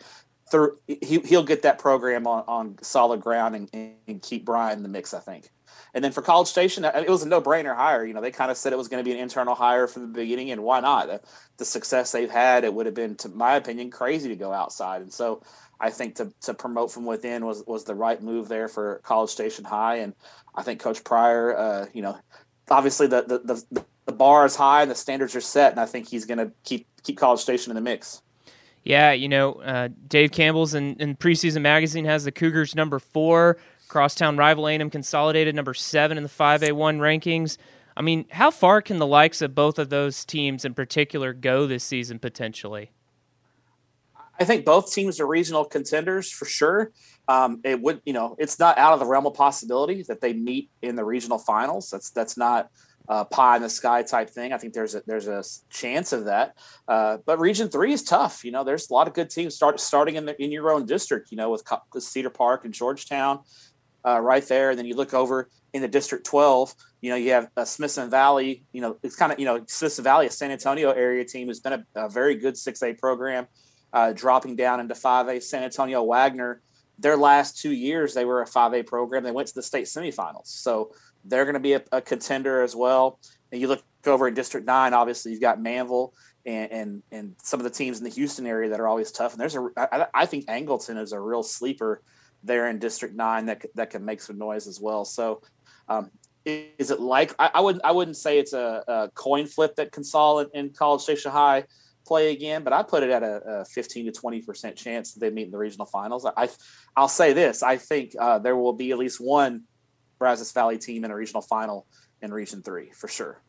through 0.50 0.78
he, 0.88 1.20
he'll 1.20 1.44
get 1.44 1.64
that 1.64 1.80
program 1.80 2.28
on, 2.28 2.44
on 2.48 2.76
solid 2.82 3.22
ground 3.22 3.56
and, 3.56 3.96
and 4.08 4.22
keep 4.22 4.46
Bryan 4.46 4.78
in 4.78 4.84
the 4.84 4.90
mix, 4.90 5.14
I 5.14 5.20
think. 5.20 5.50
And 5.94 6.04
then 6.04 6.12
for 6.12 6.22
College 6.22 6.50
Station, 6.50 6.84
it 6.84 7.10
was 7.10 7.24
a 7.24 7.28
no-brainer 7.28 7.74
hire. 7.74 8.06
You 8.06 8.14
know, 8.14 8.20
they 8.20 8.30
kind 8.30 8.52
of 8.52 8.58
said 8.58 8.74
it 8.74 8.78
was 8.78 8.90
going 8.90 9.02
to 9.02 9.10
be 9.10 9.14
an 9.14 9.22
internal 9.22 9.56
hire 9.56 9.88
from 9.88 10.02
the 10.02 10.08
beginning, 10.10 10.52
and 10.52 10.62
why 10.62 10.82
not? 10.82 11.08
The, 11.08 11.22
the, 11.56 11.64
success 11.64 12.12
they've 12.12 12.30
had, 12.30 12.66
it 12.66 12.74
would 12.74 12.86
have 12.86 12.96
been, 12.96 13.16
to 13.18 13.30
my 13.30 13.56
opinion, 13.56 13.92
crazy 13.92 14.28
to 14.28 14.36
go 14.36 14.52
outside. 14.52 15.02
And 15.02 15.12
so, 15.12 15.42
I 15.80 15.90
think 15.90 16.16
to, 16.16 16.32
to 16.42 16.54
promote 16.54 16.92
from 16.92 17.06
within 17.06 17.46
was 17.46 17.64
was 17.68 17.84
the 17.84 17.96
right 17.96 18.22
move 18.22 18.48
there 18.48 18.68
for 18.68 19.02
College 19.04 19.30
Station 19.30 19.66
High. 19.66 19.98
And 19.98 20.14
I 20.56 20.64
think 20.64 20.80
Coach 20.80 21.04
Pryor, 21.04 21.58
uh, 21.58 21.86
you 21.94 22.02
know, 22.02 22.18
obviously 22.70 23.08
the, 23.08 23.22
the 23.24 23.64
the 23.74 23.86
the 24.06 24.12
bar 24.12 24.46
is 24.46 24.56
high 24.56 24.84
and 24.84 24.92
the 24.92 24.96
standards 24.96 25.36
are 25.36 25.42
set, 25.42 25.72
and 25.72 25.80
I 25.80 25.86
think 25.86 26.08
he's 26.08 26.26
going 26.26 26.38
to 26.38 26.52
keep 26.64 26.88
keep 27.04 27.18
College 27.18 27.40
Station 27.42 27.72
in 27.72 27.76
the 27.76 27.82
mix. 27.82 28.22
Yeah, 28.84 29.14
you 29.14 29.28
know, 29.28 29.54
uh, 29.54 29.90
Dave 30.08 30.32
Campbell's 30.32 30.76
in, 30.76 30.96
in 30.98 31.16
preseason 31.16 31.62
magazine 31.62 32.06
has 32.06 32.24
the 32.24 32.32
Cougars 32.32 32.76
number 32.76 33.00
four, 33.00 33.58
crosstown 33.88 34.38
rival 34.38 34.68
A&M 34.68 34.92
Consolidated 34.92 35.56
number 35.56 35.74
seven 35.74 36.18
in 36.18 36.24
the 36.24 36.30
5A1 36.30 37.00
rankings. 37.00 37.58
I 37.98 38.04
mean, 38.04 38.26
how 38.30 38.52
far 38.52 38.84
can 38.84 39.00
the 39.00 39.08
likes 39.08 39.42
of 39.42 39.56
both 39.56 39.80
of 39.80 39.90
those 39.90 40.24
teams 40.24 40.66
in 40.66 40.76
particular 40.76 41.34
go 41.34 41.66
this 41.66 41.84
season 41.84 42.20
potentially? 42.20 42.92
I 44.40 44.44
think 44.44 44.66
both 44.66 44.94
teams 44.94 45.20
are 45.20 45.26
regional 45.26 45.66
contenders 45.66 46.30
for 46.30 46.46
sure. 46.46 46.92
Um, 47.28 47.62
it 47.64 47.82
would, 47.82 48.02
you 48.06 48.14
know, 48.14 48.36
it's 48.38 48.60
not 48.60 48.78
out 48.78 48.94
of 48.94 49.00
the 49.00 49.06
realm 49.06 49.26
of 49.26 49.34
possibility 49.34 50.04
that 50.04 50.22
they 50.22 50.34
meet 50.34 50.70
in 50.82 50.96
the 50.96 51.04
regional 51.04 51.40
finals. 51.40 51.90
That's 51.90 52.12
that's 52.12 52.38
not 52.38 52.70
uh, 53.08 53.24
pie 53.26 53.58
in 53.58 53.62
the 53.62 53.70
sky 53.70 54.04
type 54.04 54.30
thing. 54.30 54.54
I 54.54 54.58
think 54.58 54.74
there's 54.74 54.96
a 54.96 55.02
there's 55.06 55.28
a 55.28 55.44
chance 55.70 56.14
of 56.14 56.26
that. 56.26 56.58
Uh, 56.88 57.18
but 57.26 57.40
Region 57.40 57.70
Three 57.70 57.94
is 57.94 58.04
tough. 58.04 58.44
You 58.44 58.52
know, 58.52 58.64
there's 58.64 58.90
a 58.90 58.94
lot 58.94 59.08
of 59.08 59.14
good 59.14 59.30
teams 59.30 59.56
start 59.56 59.80
starting 59.80 60.16
in 60.16 60.26
the, 60.26 60.42
in 60.42 60.52
your 60.52 60.72
own 60.72 60.86
district. 60.86 61.32
You 61.32 61.38
know, 61.38 61.50
with, 61.50 61.64
with 61.94 62.04
Cedar 62.04 62.30
Park 62.30 62.66
and 62.66 62.74
Georgetown, 62.74 63.40
uh, 64.06 64.20
right 64.20 64.48
there. 64.48 64.70
And 64.70 64.80
then 64.80 64.86
you 64.86 64.96
look 64.96 65.14
over 65.14 65.50
in 65.74 65.82
the 65.82 65.88
District 65.88 66.26
12. 66.26 66.74
You 67.02 67.10
know, 67.10 67.16
you 67.16 67.32
have 67.32 67.50
uh, 67.58 67.66
Smithson 67.66 68.10
Valley. 68.10 68.64
You 68.72 68.82
know, 68.82 68.98
it's 69.04 69.16
kind 69.16 69.32
of 69.32 69.40
you 69.40 69.46
know 69.46 69.64
Smithson 69.68 70.04
Valley, 70.04 70.28
a 70.28 70.32
San 70.32 70.52
Antonio 70.52 70.92
area 70.92 71.26
team, 71.26 71.48
has 71.48 71.60
been 71.60 71.74
a, 71.74 71.86
a 71.96 72.10
very 72.10 72.36
good 72.36 72.56
6A 72.56 72.98
program, 72.98 73.48
uh, 73.94 74.14
dropping 74.14 74.56
down 74.56 74.80
into 74.80 74.94
5A. 74.94 75.44
San 75.44 75.64
Antonio 75.64 76.04
Wagner. 76.04 76.62
Their 77.00 77.18
last 77.18 77.60
two 77.60 77.72
years, 77.72 78.14
they 78.14 78.26
were 78.26 78.42
a 78.42 78.46
5A 78.46 78.86
program. 78.86 79.24
They 79.24 79.32
went 79.32 79.48
to 79.50 79.56
the 79.56 79.64
state 79.64 79.86
semifinals. 79.86 80.48
So 80.48 80.92
they're 81.26 81.46
going 81.46 81.56
to 81.56 81.60
be 81.60 81.74
a, 81.74 81.84
a, 81.92 82.02
contender 82.02 82.62
as 82.62 82.76
well. 82.76 83.20
And 83.52 83.60
you 83.60 83.68
look 83.68 83.84
over 84.06 84.28
in 84.28 84.34
District 84.34 84.66
Nine, 84.66 84.94
obviously 84.94 85.32
you've 85.32 85.42
got 85.42 85.60
Manvel 85.60 86.12
and, 86.46 86.72
and 86.72 87.04
and 87.12 87.36
some 87.42 87.60
of 87.60 87.64
the 87.64 87.70
teams 87.70 87.98
in 87.98 88.04
the 88.04 88.10
Houston 88.12 88.46
area 88.46 88.70
that 88.70 88.80
are 88.80 88.88
always 88.88 89.12
tough. 89.12 89.34
And 89.34 89.42
there's 89.42 89.56
a 89.56 89.68
I, 89.78 90.06
I 90.14 90.26
think 90.26 90.46
Angleton 90.46 91.02
is 91.02 91.12
a 91.12 91.20
real 91.20 91.44
sleeper 91.44 92.02
there 92.44 92.70
in 92.70 92.78
District 92.78 93.16
Nine 93.16 93.48
that 93.48 93.66
that 93.76 93.90
can 93.90 94.06
make 94.06 94.22
some 94.22 94.38
noise 94.38 94.68
as 94.68 94.80
well. 94.80 95.06
So. 95.06 95.42
Um, 95.88 96.12
is 96.48 96.92
it 96.92 97.00
like 97.00 97.34
I, 97.40 97.50
I, 97.56 97.60
wouldn't 97.60 97.84
I 97.84 97.92
wouldn't 97.92 98.18
say 98.18 98.38
it's 98.38 98.54
a, 98.54 98.84
a 98.88 99.10
coin 99.16 99.48
flip 99.48 99.76
that 99.78 99.92
Consol 99.92 100.44
and, 100.44 100.52
and 100.54 100.78
College 100.78 101.02
Station 101.02 101.32
High 101.32 101.64
play 102.06 102.32
again, 102.32 102.64
but 102.64 102.74
I 102.74 102.84
put 102.84 103.04
it 103.04 103.10
at 103.10 103.24
a, 103.24 103.62
a 103.62 103.66
15 103.66 104.06
to 104.06 104.12
20 104.12 104.42
percent 104.42 104.76
chance 104.76 105.14
that 105.14 105.20
they 105.20 105.30
meet 105.30 105.46
in 105.46 105.52
the 105.52 105.58
regional 105.58 105.86
finals. 105.86 106.26
I, 106.26 106.50
I'll 106.96 107.08
say 107.08 107.34
this: 107.34 107.64
I 107.64 107.78
think 107.78 108.14
uh, 108.20 108.40
there 108.40 108.56
will 108.56 108.74
be 108.74 108.92
at 108.92 108.98
least 108.98 109.20
one 109.20 109.64
Brazos 110.20 110.52
Valley 110.52 110.78
team 110.78 111.06
in 111.06 111.12
a 111.12 111.16
regional 111.16 111.42
final 111.42 111.88
in 112.22 112.32
Region 112.34 112.62
Three 112.62 112.92
for 112.92 113.08
sure. 113.08 113.42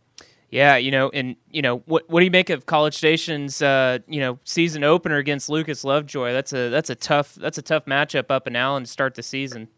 Yeah, 0.50 0.76
you 0.76 0.90
know, 0.92 1.10
and 1.10 1.36
you 1.50 1.60
know, 1.60 1.78
what 1.86 2.08
what 2.08 2.20
do 2.20 2.24
you 2.24 2.30
make 2.30 2.50
of 2.50 2.66
College 2.66 2.94
Station's 2.94 3.60
uh, 3.60 3.98
you 4.06 4.20
know 4.20 4.38
season 4.44 4.84
opener 4.84 5.16
against 5.16 5.48
Lucas 5.48 5.84
Lovejoy? 5.84 6.32
That's 6.32 6.52
a 6.52 6.68
that's 6.68 6.90
a 6.90 6.94
tough 6.94 7.34
that's 7.34 7.58
a 7.58 7.62
tough 7.62 7.86
matchup 7.86 8.30
up 8.30 8.46
in 8.46 8.54
Allen 8.54 8.84
to 8.84 8.90
start 8.90 9.14
the 9.14 9.22
season. 9.22 9.68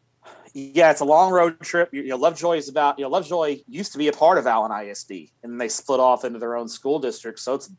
Yeah, 0.55 0.91
it's 0.91 1.01
a 1.01 1.05
long 1.05 1.31
road 1.31 1.61
trip. 1.61 1.91
You 1.93 2.09
know, 2.09 2.17
Lovejoy 2.17 2.57
is 2.57 2.69
about 2.69 2.99
you 2.99 3.05
know 3.05 3.11
Lovejoy 3.11 3.61
used 3.67 3.93
to 3.93 3.99
be 3.99 4.09
a 4.09 4.13
part 4.13 4.37
of 4.37 4.47
Allen 4.47 4.73
ISD, 4.73 5.31
and 5.43 5.59
they 5.59 5.69
split 5.69 6.01
off 6.01 6.25
into 6.25 6.39
their 6.39 6.57
own 6.57 6.69
school 6.69 6.99
district. 6.99 7.39
So 7.39 7.55
it's 7.55 7.71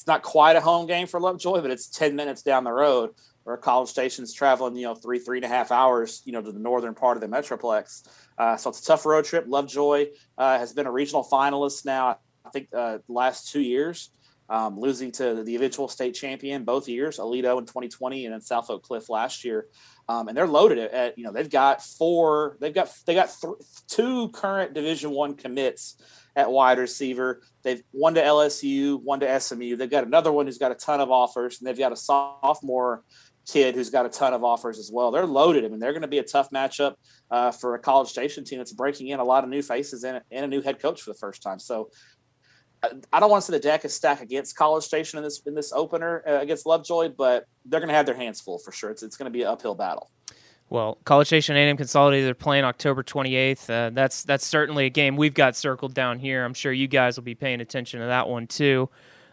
it's 0.00 0.06
not 0.06 0.22
quite 0.22 0.56
a 0.56 0.62
home 0.62 0.86
game 0.86 1.06
for 1.06 1.20
Lovejoy, 1.20 1.60
but 1.60 1.70
it's 1.70 1.86
ten 1.86 2.16
minutes 2.16 2.40
down 2.40 2.64
the 2.64 2.72
road. 2.72 3.10
Where 3.44 3.58
College 3.58 3.90
Station's 3.90 4.32
traveling, 4.32 4.74
you 4.74 4.84
know, 4.84 4.94
three 4.94 5.18
three 5.18 5.36
and 5.36 5.44
a 5.44 5.48
half 5.48 5.70
hours, 5.70 6.22
you 6.24 6.32
know, 6.32 6.40
to 6.40 6.50
the 6.50 6.58
northern 6.58 6.94
part 6.94 7.18
of 7.18 7.20
the 7.20 7.26
metroplex. 7.26 8.08
Uh, 8.38 8.56
so 8.56 8.70
it's 8.70 8.80
a 8.80 8.84
tough 8.84 9.04
road 9.04 9.26
trip. 9.26 9.44
Lovejoy 9.46 10.06
uh, 10.38 10.58
has 10.58 10.72
been 10.72 10.86
a 10.86 10.90
regional 10.90 11.22
finalist 11.22 11.84
now, 11.84 12.18
I 12.46 12.48
think, 12.50 12.68
uh, 12.74 12.98
the 13.06 13.12
last 13.12 13.52
two 13.52 13.60
years, 13.60 14.08
um, 14.48 14.80
losing 14.80 15.12
to 15.12 15.44
the 15.44 15.54
eventual 15.54 15.86
state 15.86 16.14
champion 16.14 16.64
both 16.64 16.88
years, 16.88 17.18
Aledo 17.18 17.58
in 17.58 17.66
2020 17.66 18.24
and 18.24 18.32
then 18.32 18.40
South 18.40 18.70
Oak 18.70 18.82
Cliff 18.82 19.10
last 19.10 19.44
year. 19.44 19.66
Um, 20.08 20.28
and 20.28 20.36
they're 20.36 20.46
loaded 20.46 20.78
at, 20.78 20.92
at, 20.92 21.18
you 21.18 21.24
know 21.24 21.32
they've 21.32 21.50
got 21.50 21.82
four 21.82 22.56
they've 22.58 22.74
got 22.74 22.90
they 23.06 23.14
got 23.14 23.30
th- 23.38 23.54
two 23.86 24.30
current 24.30 24.72
division 24.72 25.10
one 25.10 25.34
commits 25.34 25.96
at 26.36 26.50
wide 26.50 26.78
receiver 26.78 27.42
they've 27.62 27.82
one 27.92 28.14
to 28.14 28.22
lsu 28.22 29.00
one 29.02 29.20
to 29.20 29.40
smu 29.40 29.76
they've 29.76 29.90
got 29.90 30.04
another 30.04 30.32
one 30.32 30.46
who's 30.46 30.58
got 30.58 30.72
a 30.72 30.74
ton 30.76 31.00
of 31.00 31.10
offers 31.10 31.58
and 31.58 31.66
they've 31.66 31.78
got 31.78 31.92
a 31.92 31.96
sophomore 31.96 33.02
kid 33.50 33.74
who's 33.74 33.90
got 33.90 34.06
a 34.06 34.08
ton 34.08 34.32
of 34.32 34.44
offers 34.44 34.78
as 34.78 34.90
well. 34.92 35.10
They're 35.10 35.26
loaded. 35.26 35.64
I 35.64 35.68
mean, 35.68 35.80
they're 35.80 35.92
going 35.92 36.02
to 36.02 36.08
be 36.08 36.18
a 36.18 36.22
tough 36.22 36.50
matchup 36.50 36.94
uh, 37.30 37.50
for 37.50 37.74
a 37.74 37.78
College 37.78 38.08
Station 38.08 38.44
team 38.44 38.58
that's 38.58 38.72
breaking 38.72 39.08
in 39.08 39.20
a 39.20 39.24
lot 39.24 39.44
of 39.44 39.50
new 39.50 39.62
faces 39.62 40.04
and, 40.04 40.20
and 40.30 40.44
a 40.44 40.48
new 40.48 40.60
head 40.62 40.80
coach 40.80 41.02
for 41.02 41.10
the 41.10 41.18
first 41.18 41.42
time. 41.42 41.58
So 41.58 41.90
I 43.12 43.20
don't 43.20 43.30
want 43.30 43.42
to 43.44 43.52
say 43.52 43.58
the 43.58 43.62
deck 43.62 43.84
is 43.84 43.94
stacked 43.94 44.22
against 44.22 44.56
College 44.56 44.84
Station 44.84 45.18
in 45.18 45.24
this 45.24 45.42
in 45.44 45.54
this 45.54 45.72
opener 45.72 46.22
uh, 46.26 46.40
against 46.40 46.64
Lovejoy, 46.64 47.10
but 47.10 47.44
they're 47.66 47.80
going 47.80 47.88
to 47.88 47.94
have 47.94 48.06
their 48.06 48.14
hands 48.14 48.40
full 48.40 48.58
for 48.58 48.72
sure. 48.72 48.90
It's 48.90 49.02
it's 49.02 49.16
going 49.16 49.30
to 49.30 49.36
be 49.36 49.42
an 49.42 49.48
uphill 49.48 49.74
battle. 49.74 50.10
Well, 50.70 50.98
College 51.04 51.26
Station 51.26 51.56
A&M 51.56 51.76
Consolidated 51.76 52.30
are 52.30 52.34
playing 52.34 52.64
October 52.64 53.02
28th. 53.02 53.68
Uh, 53.68 53.90
that's 53.90 54.22
that's 54.22 54.46
certainly 54.46 54.86
a 54.86 54.90
game 54.90 55.16
we've 55.16 55.34
got 55.34 55.56
circled 55.56 55.94
down 55.94 56.20
here. 56.20 56.44
I'm 56.44 56.54
sure 56.54 56.72
you 56.72 56.86
guys 56.86 57.16
will 57.16 57.24
be 57.24 57.34
paying 57.34 57.60
attention 57.60 57.98
to 58.00 58.06
that 58.06 58.28
one 58.28 58.46
too. 58.46 58.88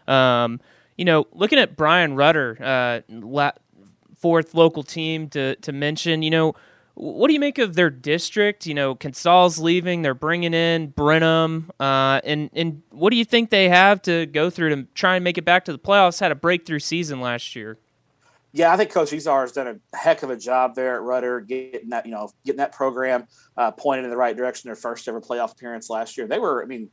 Um, 0.08 0.60
you 0.96 1.04
know, 1.04 1.28
looking 1.32 1.60
at 1.60 1.76
Bryan 1.76 2.16
Rudder, 2.16 2.58
uh, 2.60 3.00
la- 3.08 3.52
fourth 4.16 4.52
local 4.52 4.82
team 4.82 5.28
to 5.28 5.54
to 5.56 5.70
mention. 5.70 6.22
You 6.22 6.30
know, 6.30 6.54
what 6.94 7.28
do 7.28 7.34
you 7.34 7.40
make 7.40 7.58
of 7.58 7.76
their 7.76 7.90
district? 7.90 8.66
You 8.66 8.74
know, 8.74 8.96
Consol's 8.96 9.60
leaving, 9.60 10.02
they're 10.02 10.14
bringing 10.14 10.54
in 10.54 10.88
Brenham, 10.88 11.70
uh, 11.78 12.20
and 12.24 12.50
and 12.52 12.82
what 12.90 13.10
do 13.10 13.16
you 13.16 13.24
think 13.24 13.50
they 13.50 13.68
have 13.68 14.02
to 14.02 14.26
go 14.26 14.50
through 14.50 14.74
to 14.74 14.88
try 14.94 15.14
and 15.14 15.22
make 15.22 15.38
it 15.38 15.44
back 15.44 15.64
to 15.66 15.72
the 15.72 15.78
playoffs? 15.78 16.18
Had 16.18 16.32
a 16.32 16.34
breakthrough 16.34 16.80
season 16.80 17.20
last 17.20 17.54
year. 17.54 17.78
Yeah, 18.58 18.72
I 18.72 18.76
think 18.76 18.90
Coach 18.90 19.12
Izar 19.12 19.42
has 19.42 19.52
done 19.52 19.68
a 19.68 19.96
heck 19.96 20.24
of 20.24 20.30
a 20.30 20.36
job 20.36 20.74
there 20.74 20.96
at 20.96 21.02
Rudder, 21.02 21.40
getting 21.40 21.90
that 21.90 22.04
you 22.06 22.10
know 22.10 22.28
getting 22.44 22.58
that 22.58 22.72
program 22.72 23.28
uh, 23.56 23.70
pointed 23.70 24.04
in 24.04 24.10
the 24.10 24.16
right 24.16 24.36
direction. 24.36 24.66
Their 24.66 24.74
first 24.74 25.06
ever 25.06 25.20
playoff 25.20 25.52
appearance 25.52 25.88
last 25.88 26.16
year, 26.16 26.26
they 26.26 26.40
were, 26.40 26.60
I 26.60 26.66
mean, 26.66 26.90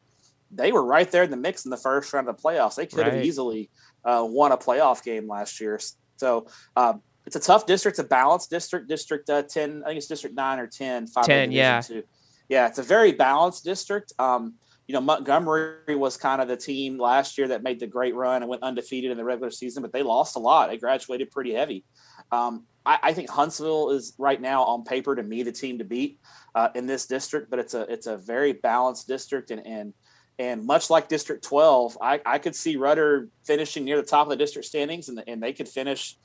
they 0.51 0.71
were 0.71 0.85
right 0.85 1.09
there 1.09 1.23
in 1.23 1.31
the 1.31 1.37
mix 1.37 1.65
in 1.65 1.71
the 1.71 1.77
first 1.77 2.13
round 2.13 2.29
of 2.29 2.37
the 2.37 2.41
playoffs. 2.41 2.75
They 2.75 2.85
could 2.85 2.99
right. 2.99 3.13
have 3.13 3.25
easily 3.25 3.71
uh, 4.03 4.23
won 4.29 4.51
a 4.51 4.57
playoff 4.57 5.03
game 5.03 5.27
last 5.27 5.59
year. 5.59 5.79
So 6.17 6.45
um, 6.75 7.01
it's 7.25 7.35
a 7.35 7.39
tough 7.39 7.65
district, 7.65 7.97
it's 7.97 8.05
a 8.05 8.07
balanced 8.07 8.51
district. 8.51 8.87
District 8.87 9.27
uh, 9.27 9.41
ten, 9.41 9.81
I 9.83 9.87
think 9.87 9.97
it's 9.97 10.07
District 10.07 10.35
nine 10.35 10.59
or 10.59 10.67
10. 10.67 11.07
ten, 11.23 11.51
yeah, 11.51 11.81
two. 11.81 12.03
yeah. 12.47 12.67
It's 12.67 12.77
a 12.77 12.83
very 12.83 13.11
balanced 13.11 13.63
district. 13.63 14.13
Um, 14.19 14.53
you 14.87 14.93
know, 14.93 15.01
Montgomery 15.01 15.95
was 15.95 16.15
kind 16.15 16.41
of 16.41 16.47
the 16.47 16.57
team 16.57 16.99
last 16.99 17.37
year 17.37 17.47
that 17.47 17.63
made 17.63 17.79
the 17.79 17.87
great 17.87 18.13
run 18.13 18.43
and 18.43 18.49
went 18.49 18.61
undefeated 18.61 19.11
in 19.11 19.17
the 19.17 19.23
regular 19.23 19.49
season, 19.49 19.81
but 19.81 19.91
they 19.91 20.03
lost 20.03 20.35
a 20.35 20.39
lot. 20.39 20.69
They 20.69 20.77
graduated 20.77 21.31
pretty 21.31 21.53
heavy. 21.53 21.83
Um, 22.31 22.65
I, 22.85 22.99
I, 23.01 23.13
think 23.13 23.29
Huntsville 23.29 23.91
is 23.91 24.13
right 24.17 24.39
now 24.39 24.63
on 24.63 24.83
paper 24.83 25.15
to 25.15 25.23
me 25.23 25.43
the 25.43 25.51
team 25.51 25.79
to 25.79 25.83
beat 25.83 26.19
uh, 26.53 26.69
in 26.75 26.85
this 26.85 27.07
district, 27.07 27.49
but 27.49 27.59
it's 27.59 27.73
a 27.73 27.81
it's 27.91 28.07
a 28.07 28.17
very 28.17 28.53
balanced 28.53 29.07
district 29.07 29.51
and 29.51 29.65
and 29.65 29.93
and 30.37 30.65
much 30.65 30.89
like 30.89 31.07
District 31.07 31.43
12, 31.43 31.97
I, 32.01 32.19
I 32.25 32.39
could 32.39 32.55
see 32.55 32.75
Rudder 32.75 33.29
finishing 33.45 33.85
near 33.85 33.97
the 33.97 34.03
top 34.03 34.25
of 34.25 34.29
the 34.29 34.35
district 34.35 34.67
standings, 34.67 35.07
and, 35.07 35.23
and 35.27 35.41
they 35.41 35.53
could 35.53 35.69
finish 35.69 36.17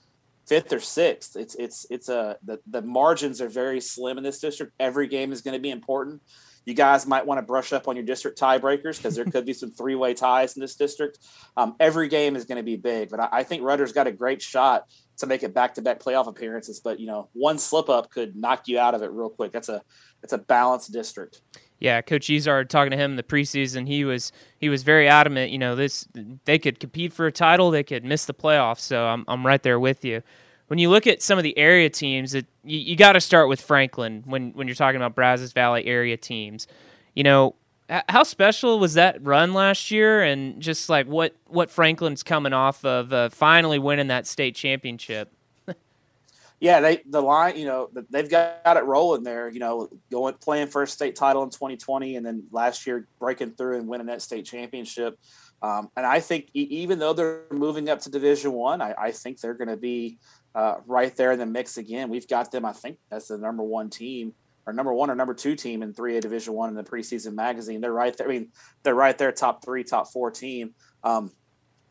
fifth 0.48 0.72
or 0.72 0.80
sixth. 0.80 1.36
It's 1.36 1.54
it's 1.54 1.86
it's 1.90 2.08
a 2.08 2.36
the, 2.42 2.58
the 2.66 2.82
margins 2.82 3.40
are 3.40 3.48
very 3.48 3.80
slim 3.80 4.18
in 4.18 4.24
this 4.24 4.40
district. 4.40 4.72
Every 4.80 5.06
game 5.06 5.32
is 5.32 5.42
going 5.42 5.54
to 5.54 5.60
be 5.60 5.70
important. 5.70 6.22
You 6.70 6.76
guys 6.76 7.04
might 7.04 7.26
want 7.26 7.38
to 7.38 7.42
brush 7.42 7.72
up 7.72 7.88
on 7.88 7.96
your 7.96 8.04
district 8.04 8.38
tiebreakers 8.38 8.96
because 8.96 9.16
there 9.16 9.24
could 9.24 9.44
be 9.44 9.52
some 9.52 9.72
three 9.72 9.96
way 9.96 10.14
ties 10.14 10.56
in 10.56 10.60
this 10.60 10.76
district. 10.76 11.18
Um, 11.56 11.74
every 11.80 12.06
game 12.06 12.36
is 12.36 12.44
going 12.44 12.58
to 12.58 12.62
be 12.62 12.76
big, 12.76 13.10
but 13.10 13.18
I, 13.18 13.28
I 13.32 13.42
think 13.42 13.64
Rudder's 13.64 13.92
got 13.92 14.06
a 14.06 14.12
great 14.12 14.40
shot 14.40 14.84
to 15.18 15.26
make 15.26 15.42
it 15.42 15.52
back 15.52 15.74
to 15.74 15.82
back 15.82 15.98
playoff 15.98 16.28
appearances. 16.28 16.78
But 16.78 17.00
you 17.00 17.08
know, 17.08 17.28
one 17.32 17.58
slip 17.58 17.88
up 17.88 18.08
could 18.10 18.36
knock 18.36 18.68
you 18.68 18.78
out 18.78 18.94
of 18.94 19.02
it 19.02 19.10
real 19.10 19.30
quick. 19.30 19.50
That's 19.50 19.68
a 19.68 19.82
it's 20.22 20.32
a 20.32 20.38
balanced 20.38 20.92
district. 20.92 21.42
Yeah, 21.80 22.02
Coach 22.02 22.30
Izard 22.30 22.70
talking 22.70 22.90
to 22.92 22.96
him 22.96 23.12
in 23.12 23.16
the 23.16 23.24
preseason, 23.24 23.88
he 23.88 24.04
was 24.04 24.30
he 24.58 24.68
was 24.68 24.84
very 24.84 25.08
adamant. 25.08 25.50
You 25.50 25.58
know, 25.58 25.74
this 25.74 26.06
they 26.44 26.60
could 26.60 26.78
compete 26.78 27.12
for 27.12 27.26
a 27.26 27.32
title, 27.32 27.72
they 27.72 27.82
could 27.82 28.04
miss 28.04 28.26
the 28.26 28.34
playoffs. 28.34 28.80
So 28.80 29.06
I'm 29.06 29.24
I'm 29.26 29.44
right 29.44 29.62
there 29.62 29.80
with 29.80 30.04
you. 30.04 30.22
When 30.70 30.78
you 30.78 30.88
look 30.88 31.08
at 31.08 31.20
some 31.20 31.36
of 31.36 31.42
the 31.42 31.58
area 31.58 31.90
teams, 31.90 32.32
it, 32.32 32.46
you, 32.62 32.78
you 32.78 32.96
got 32.96 33.14
to 33.14 33.20
start 33.20 33.48
with 33.48 33.60
Franklin 33.60 34.22
when 34.24 34.52
when 34.52 34.68
you're 34.68 34.76
talking 34.76 35.00
about 35.00 35.16
Brazos 35.16 35.52
Valley 35.52 35.84
area 35.84 36.16
teams. 36.16 36.68
You 37.12 37.24
know, 37.24 37.56
how 38.08 38.22
special 38.22 38.78
was 38.78 38.94
that 38.94 39.20
run 39.24 39.52
last 39.52 39.90
year, 39.90 40.22
and 40.22 40.60
just 40.60 40.88
like 40.88 41.08
what 41.08 41.34
what 41.48 41.72
Franklin's 41.72 42.22
coming 42.22 42.52
off 42.52 42.84
of 42.84 43.12
uh, 43.12 43.30
finally 43.30 43.80
winning 43.80 44.06
that 44.06 44.28
state 44.28 44.54
championship 44.54 45.32
yeah, 46.60 46.80
they 46.80 47.02
the 47.04 47.20
line, 47.20 47.56
you 47.56 47.64
know, 47.64 47.90
they've 48.10 48.30
got 48.30 48.76
it 48.76 48.84
rolling 48.84 49.24
there. 49.24 49.48
You 49.48 49.58
know, 49.58 49.88
going 50.10 50.34
playing 50.34 50.68
first 50.68 50.94
state 50.94 51.16
title 51.16 51.42
in 51.42 51.50
2020, 51.50 52.14
and 52.14 52.24
then 52.24 52.44
last 52.52 52.86
year 52.86 53.08
breaking 53.18 53.52
through 53.52 53.78
and 53.78 53.88
winning 53.88 54.06
that 54.06 54.22
state 54.22 54.44
championship. 54.44 55.18
Um, 55.62 55.90
and 55.96 56.06
I 56.06 56.20
think 56.20 56.48
even 56.54 56.98
though 56.98 57.12
they're 57.12 57.42
moving 57.50 57.90
up 57.90 58.00
to 58.00 58.10
Division 58.10 58.52
One, 58.52 58.80
I, 58.80 58.94
I, 58.96 59.10
think 59.10 59.40
they're 59.40 59.52
going 59.52 59.68
to 59.68 59.76
be 59.76 60.16
uh, 60.54 60.76
right 60.86 61.14
there 61.16 61.32
in 61.32 61.38
the 61.38 61.46
mix 61.46 61.76
again. 61.76 62.10
We've 62.10 62.28
got 62.28 62.50
them, 62.50 62.64
I 62.64 62.72
think, 62.72 62.98
as 63.10 63.28
the 63.28 63.38
number 63.38 63.62
one 63.62 63.90
team 63.90 64.34
or 64.66 64.72
number 64.72 64.92
one 64.92 65.10
or 65.10 65.14
number 65.14 65.34
two 65.34 65.56
team 65.56 65.82
in 65.82 65.92
3A 65.92 66.20
Division 66.20 66.54
One 66.54 66.68
in 66.68 66.74
the 66.74 66.84
preseason 66.84 67.34
magazine. 67.34 67.80
They're 67.80 67.92
right 67.92 68.16
there. 68.16 68.26
I 68.26 68.30
mean, 68.30 68.48
they're 68.82 68.94
right 68.94 69.16
there, 69.16 69.32
top 69.32 69.64
three, 69.64 69.84
top 69.84 70.12
four 70.12 70.30
team. 70.30 70.74
Um, 71.02 71.30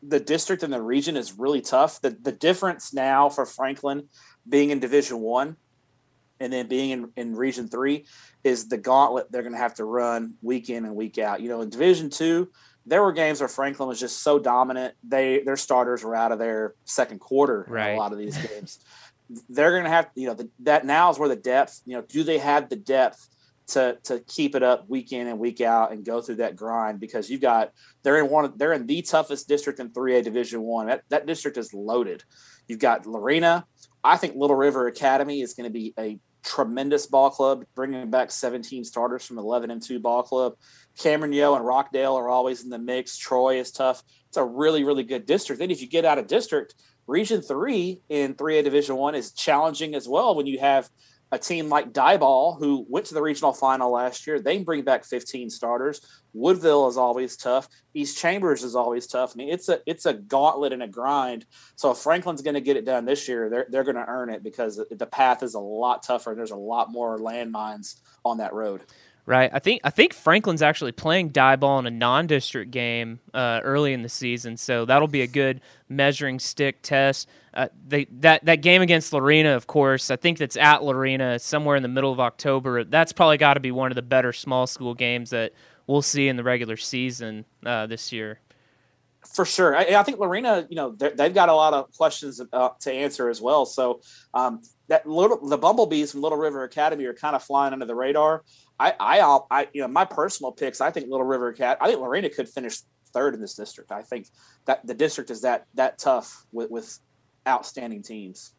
the 0.02 0.20
district 0.20 0.62
and 0.62 0.72
the 0.72 0.80
region 0.80 1.16
is 1.16 1.38
really 1.38 1.60
tough. 1.60 2.00
The 2.00 2.16
the 2.22 2.32
difference 2.32 2.94
now 2.94 3.28
for 3.28 3.44
Franklin 3.44 4.08
being 4.48 4.70
in 4.70 4.80
Division 4.80 5.20
One 5.20 5.56
and 6.38 6.52
then 6.52 6.68
being 6.68 6.90
in, 6.90 7.12
in 7.16 7.36
Region 7.36 7.68
Three 7.68 8.06
is 8.42 8.68
the 8.68 8.78
gauntlet 8.78 9.30
they're 9.30 9.42
going 9.42 9.52
to 9.52 9.58
have 9.58 9.74
to 9.74 9.84
run 9.84 10.34
week 10.40 10.70
in 10.70 10.86
and 10.86 10.94
week 10.94 11.18
out. 11.18 11.42
You 11.42 11.50
know, 11.50 11.60
in 11.60 11.68
Division 11.68 12.08
Two, 12.08 12.50
there 12.90 13.02
were 13.02 13.12
games 13.12 13.40
where 13.40 13.48
Franklin 13.48 13.88
was 13.88 14.00
just 14.00 14.22
so 14.22 14.38
dominant; 14.38 14.94
they 15.02 15.42
their 15.42 15.56
starters 15.56 16.02
were 16.02 16.14
out 16.14 16.32
of 16.32 16.38
their 16.38 16.74
second 16.84 17.20
quarter 17.20 17.64
right. 17.68 17.90
in 17.90 17.96
a 17.96 17.98
lot 17.98 18.12
of 18.12 18.18
these 18.18 18.36
games. 18.36 18.80
they're 19.48 19.70
going 19.70 19.84
to 19.84 19.90
have, 19.90 20.10
you 20.16 20.26
know, 20.26 20.34
the, 20.34 20.50
that 20.60 20.84
now 20.84 21.08
is 21.08 21.18
where 21.18 21.28
the 21.28 21.36
depth. 21.36 21.80
You 21.86 21.96
know, 21.96 22.02
do 22.02 22.24
they 22.24 22.38
have 22.38 22.68
the 22.68 22.76
depth? 22.76 23.28
to 23.68 23.96
to 24.02 24.18
keep 24.26 24.56
it 24.56 24.64
up 24.64 24.90
week 24.90 25.12
in 25.12 25.28
and 25.28 25.38
week 25.38 25.60
out 25.60 25.92
and 25.92 26.04
go 26.04 26.20
through 26.20 26.34
that 26.34 26.56
grind 26.56 26.98
because 26.98 27.30
you've 27.30 27.40
got 27.40 27.70
they're 28.02 28.18
in 28.18 28.28
one 28.28 28.52
they're 28.56 28.72
in 28.72 28.84
the 28.84 29.00
toughest 29.00 29.46
district 29.46 29.78
in 29.78 29.90
3A 29.90 30.24
Division 30.24 30.62
1. 30.62 30.88
That 30.88 31.04
that 31.10 31.24
district 31.24 31.56
is 31.56 31.72
loaded. 31.72 32.24
You've 32.66 32.80
got 32.80 33.06
Lorena, 33.06 33.64
I 34.02 34.16
think 34.16 34.34
Little 34.34 34.56
River 34.56 34.88
Academy 34.88 35.40
is 35.40 35.54
going 35.54 35.68
to 35.68 35.72
be 35.72 35.94
a 35.98 36.18
tremendous 36.42 37.06
ball 37.06 37.30
club, 37.30 37.64
bringing 37.74 38.10
back 38.10 38.30
17 38.30 38.84
starters 38.84 39.24
from 39.24 39.38
11 39.38 39.70
and 39.70 39.82
2 39.82 40.00
ball 40.00 40.22
club. 40.22 40.54
Cameron 41.02 41.32
Yoe 41.32 41.56
and 41.56 41.66
Rockdale 41.66 42.14
are 42.14 42.28
always 42.28 42.62
in 42.62 42.70
the 42.70 42.78
mix. 42.78 43.16
Troy 43.16 43.58
is 43.58 43.72
tough. 43.72 44.02
It's 44.28 44.36
a 44.36 44.44
really, 44.44 44.84
really 44.84 45.04
good 45.04 45.26
district. 45.26 45.60
Then 45.60 45.70
if 45.70 45.80
you 45.80 45.88
get 45.88 46.04
out 46.04 46.18
of 46.18 46.26
district, 46.26 46.74
Region 47.06 47.42
3 47.42 48.02
in 48.08 48.34
3A 48.34 48.62
Division 48.64 48.96
1 48.96 49.14
is 49.14 49.32
challenging 49.32 49.94
as 49.94 50.08
well 50.08 50.34
when 50.34 50.46
you 50.46 50.58
have– 50.60 50.88
a 51.32 51.38
team 51.38 51.68
like 51.68 51.92
Diboll, 51.92 52.58
who 52.58 52.84
went 52.88 53.06
to 53.06 53.14
the 53.14 53.22
regional 53.22 53.52
final 53.52 53.92
last 53.92 54.26
year, 54.26 54.40
they 54.40 54.58
bring 54.58 54.82
back 54.82 55.04
15 55.04 55.48
starters. 55.50 56.00
Woodville 56.32 56.88
is 56.88 56.96
always 56.96 57.36
tough. 57.36 57.68
East 57.94 58.18
Chambers 58.18 58.64
is 58.64 58.74
always 58.74 59.06
tough. 59.06 59.32
I 59.34 59.36
mean, 59.36 59.48
it's 59.48 59.68
a 59.68 59.80
it's 59.86 60.06
a 60.06 60.14
gauntlet 60.14 60.72
and 60.72 60.82
a 60.82 60.88
grind. 60.88 61.46
So 61.76 61.92
if 61.92 61.98
Franklin's 61.98 62.42
going 62.42 62.54
to 62.54 62.60
get 62.60 62.76
it 62.76 62.84
done 62.84 63.04
this 63.04 63.28
year, 63.28 63.48
they're 63.48 63.66
they're 63.68 63.84
going 63.84 63.96
to 63.96 64.06
earn 64.08 64.30
it 64.30 64.42
because 64.42 64.82
the 64.90 65.06
path 65.06 65.42
is 65.42 65.54
a 65.54 65.60
lot 65.60 66.02
tougher. 66.02 66.30
and 66.30 66.38
There's 66.38 66.50
a 66.50 66.56
lot 66.56 66.90
more 66.90 67.18
landmines 67.18 68.00
on 68.24 68.38
that 68.38 68.52
road. 68.52 68.82
Right. 69.26 69.50
I 69.52 69.60
think 69.60 69.82
I 69.84 69.90
think 69.90 70.12
Franklin's 70.12 70.62
actually 70.62 70.92
playing 70.92 71.30
Diboll 71.30 71.78
in 71.78 71.86
a 71.86 71.90
non-district 71.90 72.72
game 72.72 73.20
uh, 73.32 73.60
early 73.62 73.92
in 73.92 74.02
the 74.02 74.08
season, 74.08 74.56
so 74.56 74.84
that'll 74.84 75.06
be 75.06 75.22
a 75.22 75.26
good 75.26 75.60
measuring 75.88 76.40
stick 76.40 76.82
test. 76.82 77.28
Uh, 77.54 77.68
they, 77.86 78.06
that 78.06 78.44
that 78.46 78.56
game 78.56 78.82
against 78.82 79.12
Lorena, 79.12 79.50
of 79.50 79.66
course, 79.68 80.10
I 80.10 80.16
think 80.16 80.38
that's 80.38 80.56
at 80.56 80.82
Lorena 80.82 81.38
somewhere 81.38 81.76
in 81.76 81.82
the 81.82 81.88
middle 81.88 82.10
of 82.10 82.18
October. 82.18 82.82
That's 82.82 83.12
probably 83.12 83.36
got 83.36 83.54
to 83.54 83.60
be 83.60 83.70
one 83.70 83.92
of 83.92 83.94
the 83.94 84.02
better 84.02 84.32
small 84.32 84.66
school 84.66 84.94
games 84.94 85.30
that 85.30 85.52
we'll 85.86 86.02
see 86.02 86.26
in 86.26 86.36
the 86.36 86.44
regular 86.44 86.76
season 86.76 87.44
uh, 87.64 87.86
this 87.86 88.12
year. 88.12 88.40
For 89.34 89.44
sure, 89.44 89.76
I, 89.76 89.82
I 89.96 90.02
think 90.02 90.18
Lorena, 90.18 90.66
you 90.70 90.76
know, 90.76 90.90
they've 90.92 91.34
got 91.34 91.48
a 91.48 91.54
lot 91.54 91.74
of 91.74 91.92
questions 91.96 92.40
uh, 92.52 92.70
to 92.80 92.92
answer 92.92 93.28
as 93.28 93.40
well. 93.40 93.66
So 93.66 94.00
um, 94.32 94.62
that 94.88 95.06
little 95.06 95.46
the 95.46 95.58
bumblebees 95.58 96.12
from 96.12 96.22
Little 96.22 96.38
River 96.38 96.64
Academy 96.64 97.04
are 97.04 97.14
kind 97.14 97.36
of 97.36 97.42
flying 97.42 97.72
under 97.72 97.84
the 97.84 97.94
radar. 97.94 98.44
I, 98.80 98.94
I, 98.98 99.40
I, 99.50 99.68
you 99.74 99.82
know, 99.82 99.88
my 99.88 100.06
personal 100.06 100.52
picks. 100.52 100.80
I 100.80 100.90
think 100.90 101.10
Little 101.10 101.26
River 101.26 101.52
Cat. 101.52 101.76
I 101.82 101.88
think 101.88 102.00
Lorena 102.00 102.30
could 102.30 102.48
finish 102.48 102.78
third 103.12 103.34
in 103.34 103.40
this 103.40 103.54
district. 103.54 103.92
I 103.92 104.00
think 104.00 104.28
that 104.64 104.86
the 104.86 104.94
district 104.94 105.30
is 105.30 105.42
that 105.42 105.66
that 105.74 105.98
tough 105.98 106.46
with, 106.50 106.70
with 106.70 106.98
outstanding 107.46 108.02
teams. 108.02 108.52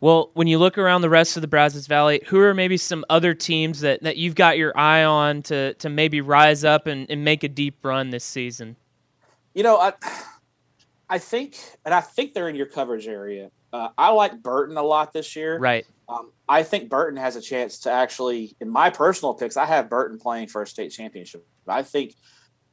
Well, 0.00 0.32
when 0.34 0.48
you 0.48 0.58
look 0.58 0.78
around 0.78 1.02
the 1.02 1.10
rest 1.10 1.36
of 1.36 1.42
the 1.42 1.48
Brazos 1.48 1.86
Valley, 1.86 2.22
who 2.26 2.40
are 2.40 2.54
maybe 2.54 2.76
some 2.76 3.04
other 3.08 3.34
teams 3.34 3.82
that, 3.82 4.02
that 4.02 4.16
you've 4.16 4.34
got 4.34 4.58
your 4.58 4.76
eye 4.76 5.04
on 5.04 5.42
to 5.44 5.74
to 5.74 5.88
maybe 5.88 6.20
rise 6.20 6.64
up 6.64 6.88
and, 6.88 7.08
and 7.08 7.24
make 7.24 7.44
a 7.44 7.48
deep 7.48 7.84
run 7.84 8.10
this 8.10 8.24
season? 8.24 8.74
You 9.54 9.62
know, 9.62 9.78
I 9.78 9.92
I 11.08 11.18
think, 11.18 11.56
and 11.84 11.94
I 11.94 12.00
think 12.00 12.34
they're 12.34 12.48
in 12.48 12.56
your 12.56 12.66
coverage 12.66 13.06
area. 13.06 13.50
Uh, 13.72 13.88
I 13.96 14.10
like 14.10 14.42
Burton 14.42 14.76
a 14.76 14.82
lot 14.82 15.12
this 15.12 15.34
year. 15.34 15.58
Right. 15.58 15.86
Um, 16.08 16.32
I 16.48 16.62
think 16.62 16.90
Burton 16.90 17.16
has 17.16 17.36
a 17.36 17.40
chance 17.40 17.78
to 17.80 17.92
actually, 17.92 18.54
in 18.60 18.68
my 18.68 18.90
personal 18.90 19.34
picks, 19.34 19.56
I 19.56 19.64
have 19.64 19.88
Burton 19.88 20.18
playing 20.18 20.48
for 20.48 20.62
a 20.62 20.66
state 20.66 20.90
championship. 20.90 21.46
I 21.66 21.82
think 21.82 22.14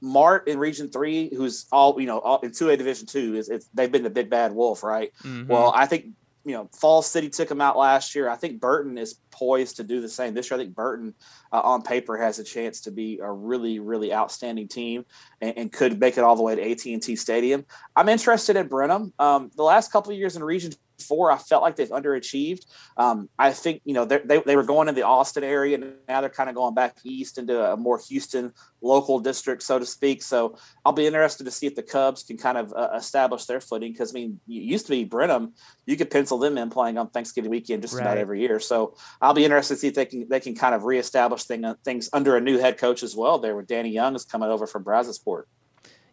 Mart 0.02 0.48
in 0.48 0.60
Region 0.60 0.90
Three, 0.90 1.30
who's 1.34 1.66
all 1.72 2.00
you 2.00 2.08
know 2.08 2.20
all, 2.20 2.40
in 2.42 2.52
two 2.52 2.70
A 2.70 2.78
Division 2.78 3.06
Two, 3.06 3.36
is 3.36 3.50
it's, 3.50 3.70
they've 3.74 3.92
been 3.92 4.04
the 4.04 4.10
big 4.10 4.30
bad 4.30 4.54
wolf, 4.54 4.84
right? 4.84 5.12
Mm-hmm. 5.24 5.48
Well, 5.48 5.72
I 5.76 5.86
think 5.86 6.08
you 6.46 6.54
know, 6.54 6.70
Falls 6.74 7.10
City 7.10 7.30
took 7.30 7.50
them 7.50 7.62
out 7.62 7.78
last 7.78 8.16
year. 8.16 8.30
I 8.30 8.36
think 8.36 8.60
Burton 8.60 8.98
is 8.98 9.16
poised 9.30 9.76
to 9.78 9.84
do 9.84 10.02
the 10.02 10.10
same 10.10 10.34
this 10.34 10.50
year. 10.50 10.60
I 10.60 10.64
think 10.64 10.74
Burton, 10.74 11.14
uh, 11.52 11.62
on 11.62 11.82
paper, 11.82 12.18
has 12.18 12.40
a 12.40 12.44
chance 12.44 12.82
to 12.82 12.92
be 12.92 13.20
a 13.22 13.32
really, 13.32 13.80
really 13.80 14.14
outstanding 14.14 14.68
team 14.68 15.06
and, 15.42 15.54
and 15.58 15.72
could 15.72 16.00
make 16.00 16.18
it 16.18 16.24
all 16.24 16.36
the 16.36 16.42
way 16.42 16.56
to 16.56 16.72
AT 16.72 16.86
and 16.86 17.04
T 17.04 17.16
Stadium. 17.16 17.66
I'm 17.96 18.10
interested 18.10 18.56
in 18.56 18.68
Brenham. 18.68 19.14
Um, 19.20 19.52
the 19.56 19.64
last 19.64 19.92
couple 19.92 20.12
of 20.12 20.18
years 20.18 20.36
in 20.36 20.44
Region 20.44 20.74
four, 21.02 21.32
I 21.32 21.38
felt 21.38 21.64
like 21.64 21.76
they've 21.76 21.90
underachieved. 21.90 22.66
Um, 22.98 23.30
I 23.38 23.52
think 23.52 23.82
you 23.86 23.94
know 23.94 24.06
they 24.06 24.42
they 24.46 24.56
were 24.56 24.64
going 24.64 24.90
in 24.90 24.96
the 24.96 25.04
Austin 25.04 25.44
area, 25.44 25.76
and 25.76 25.94
now 26.08 26.22
they're 26.22 26.30
kind 26.30 26.50
of 26.50 26.56
going 26.56 26.74
back 26.74 26.98
east 27.04 27.38
into 27.38 27.72
a 27.72 27.78
more 27.78 28.00
Houston 28.10 28.54
local 28.82 29.20
district, 29.20 29.64
so 29.64 29.80
to 29.80 29.86
speak. 29.86 30.22
So 30.24 30.58
I'll 30.86 30.94
be 30.94 31.06
interested 31.08 31.44
to 31.46 31.52
see 31.52 31.68
if 31.68 31.76
the 31.76 31.84
Cubs 31.84 32.24
can 32.24 32.38
kind 32.38 32.58
of 32.58 32.74
uh, 32.74 32.90
establish 32.96 33.46
their 33.46 33.62
footing 33.62 33.92
because 33.92 34.14
I 34.14 34.16
mean, 34.16 34.40
it 34.48 34.54
used 34.54 34.86
to 34.86 34.92
be 34.92 35.04
Brenham, 35.04 35.54
you 35.86 35.98
could 35.98 36.12
pencil 36.12 36.38
them 36.38 36.58
in 36.58 36.70
playing 36.70 36.98
on 36.98 37.10
Thanksgiving 37.10 37.52
weekend 37.52 37.82
just 37.82 37.96
right. 37.96 38.02
about 38.02 38.18
every 38.18 38.42
year. 38.42 38.60
So 38.60 38.96
I'll 39.22 39.34
be 39.34 39.46
interested 39.46 39.76
to 39.76 39.80
see 39.80 39.88
if 39.88 39.96
they 39.96 40.06
can 40.06 40.28
they 40.30 40.40
can 40.40 40.56
kind 40.56 40.76
of 40.76 40.84
reestablish 40.84 41.44
thing, 41.44 41.66
uh, 41.66 41.76
things 41.84 42.10
under 42.14 42.38
a 42.38 42.42
new 42.42 42.58
head 42.58 42.78
coach 42.78 43.04
as 43.04 43.16
well. 43.16 43.40
There, 43.40 43.56
with 43.56 43.68
Danny 43.68 43.90
Young 43.90 44.16
is 44.16 44.26
coming 44.26 44.50
over 44.50 44.68
from 44.68 44.84
Brazosport. 44.84 45.44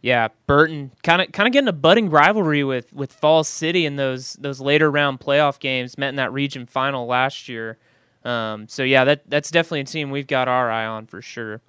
Yeah, 0.03 0.29
Burton 0.47 0.93
kind 1.03 1.23
of 1.23 1.33
kind 1.33 1.47
of 1.47 1.53
getting 1.53 1.69
a 1.69 1.73
budding 1.73 2.11
rivalry 2.11 2.63
with 2.65 2.93
with 2.93 3.13
Falls 3.13 3.49
City 3.49 3.87
in 3.87 3.97
those 3.97 4.35
those 4.35 4.61
later 4.61 4.91
round 4.91 5.21
playoff 5.21 5.59
games. 5.59 5.99
Met 5.99 6.11
in 6.11 6.17
that 6.17 6.33
region 6.33 6.67
final 6.67 7.07
last 7.07 7.49
year. 7.49 7.79
Um, 8.25 8.69
so 8.69 8.83
yeah, 8.83 9.05
that 9.05 9.29
that's 9.29 9.51
definitely 9.51 9.81
a 9.81 9.85
team 9.85 10.11
we've 10.11 10.27
got 10.27 10.49
our 10.49 10.71
eye 10.71 10.87
on 10.87 11.07
for 11.07 11.23
sure. 11.23 11.61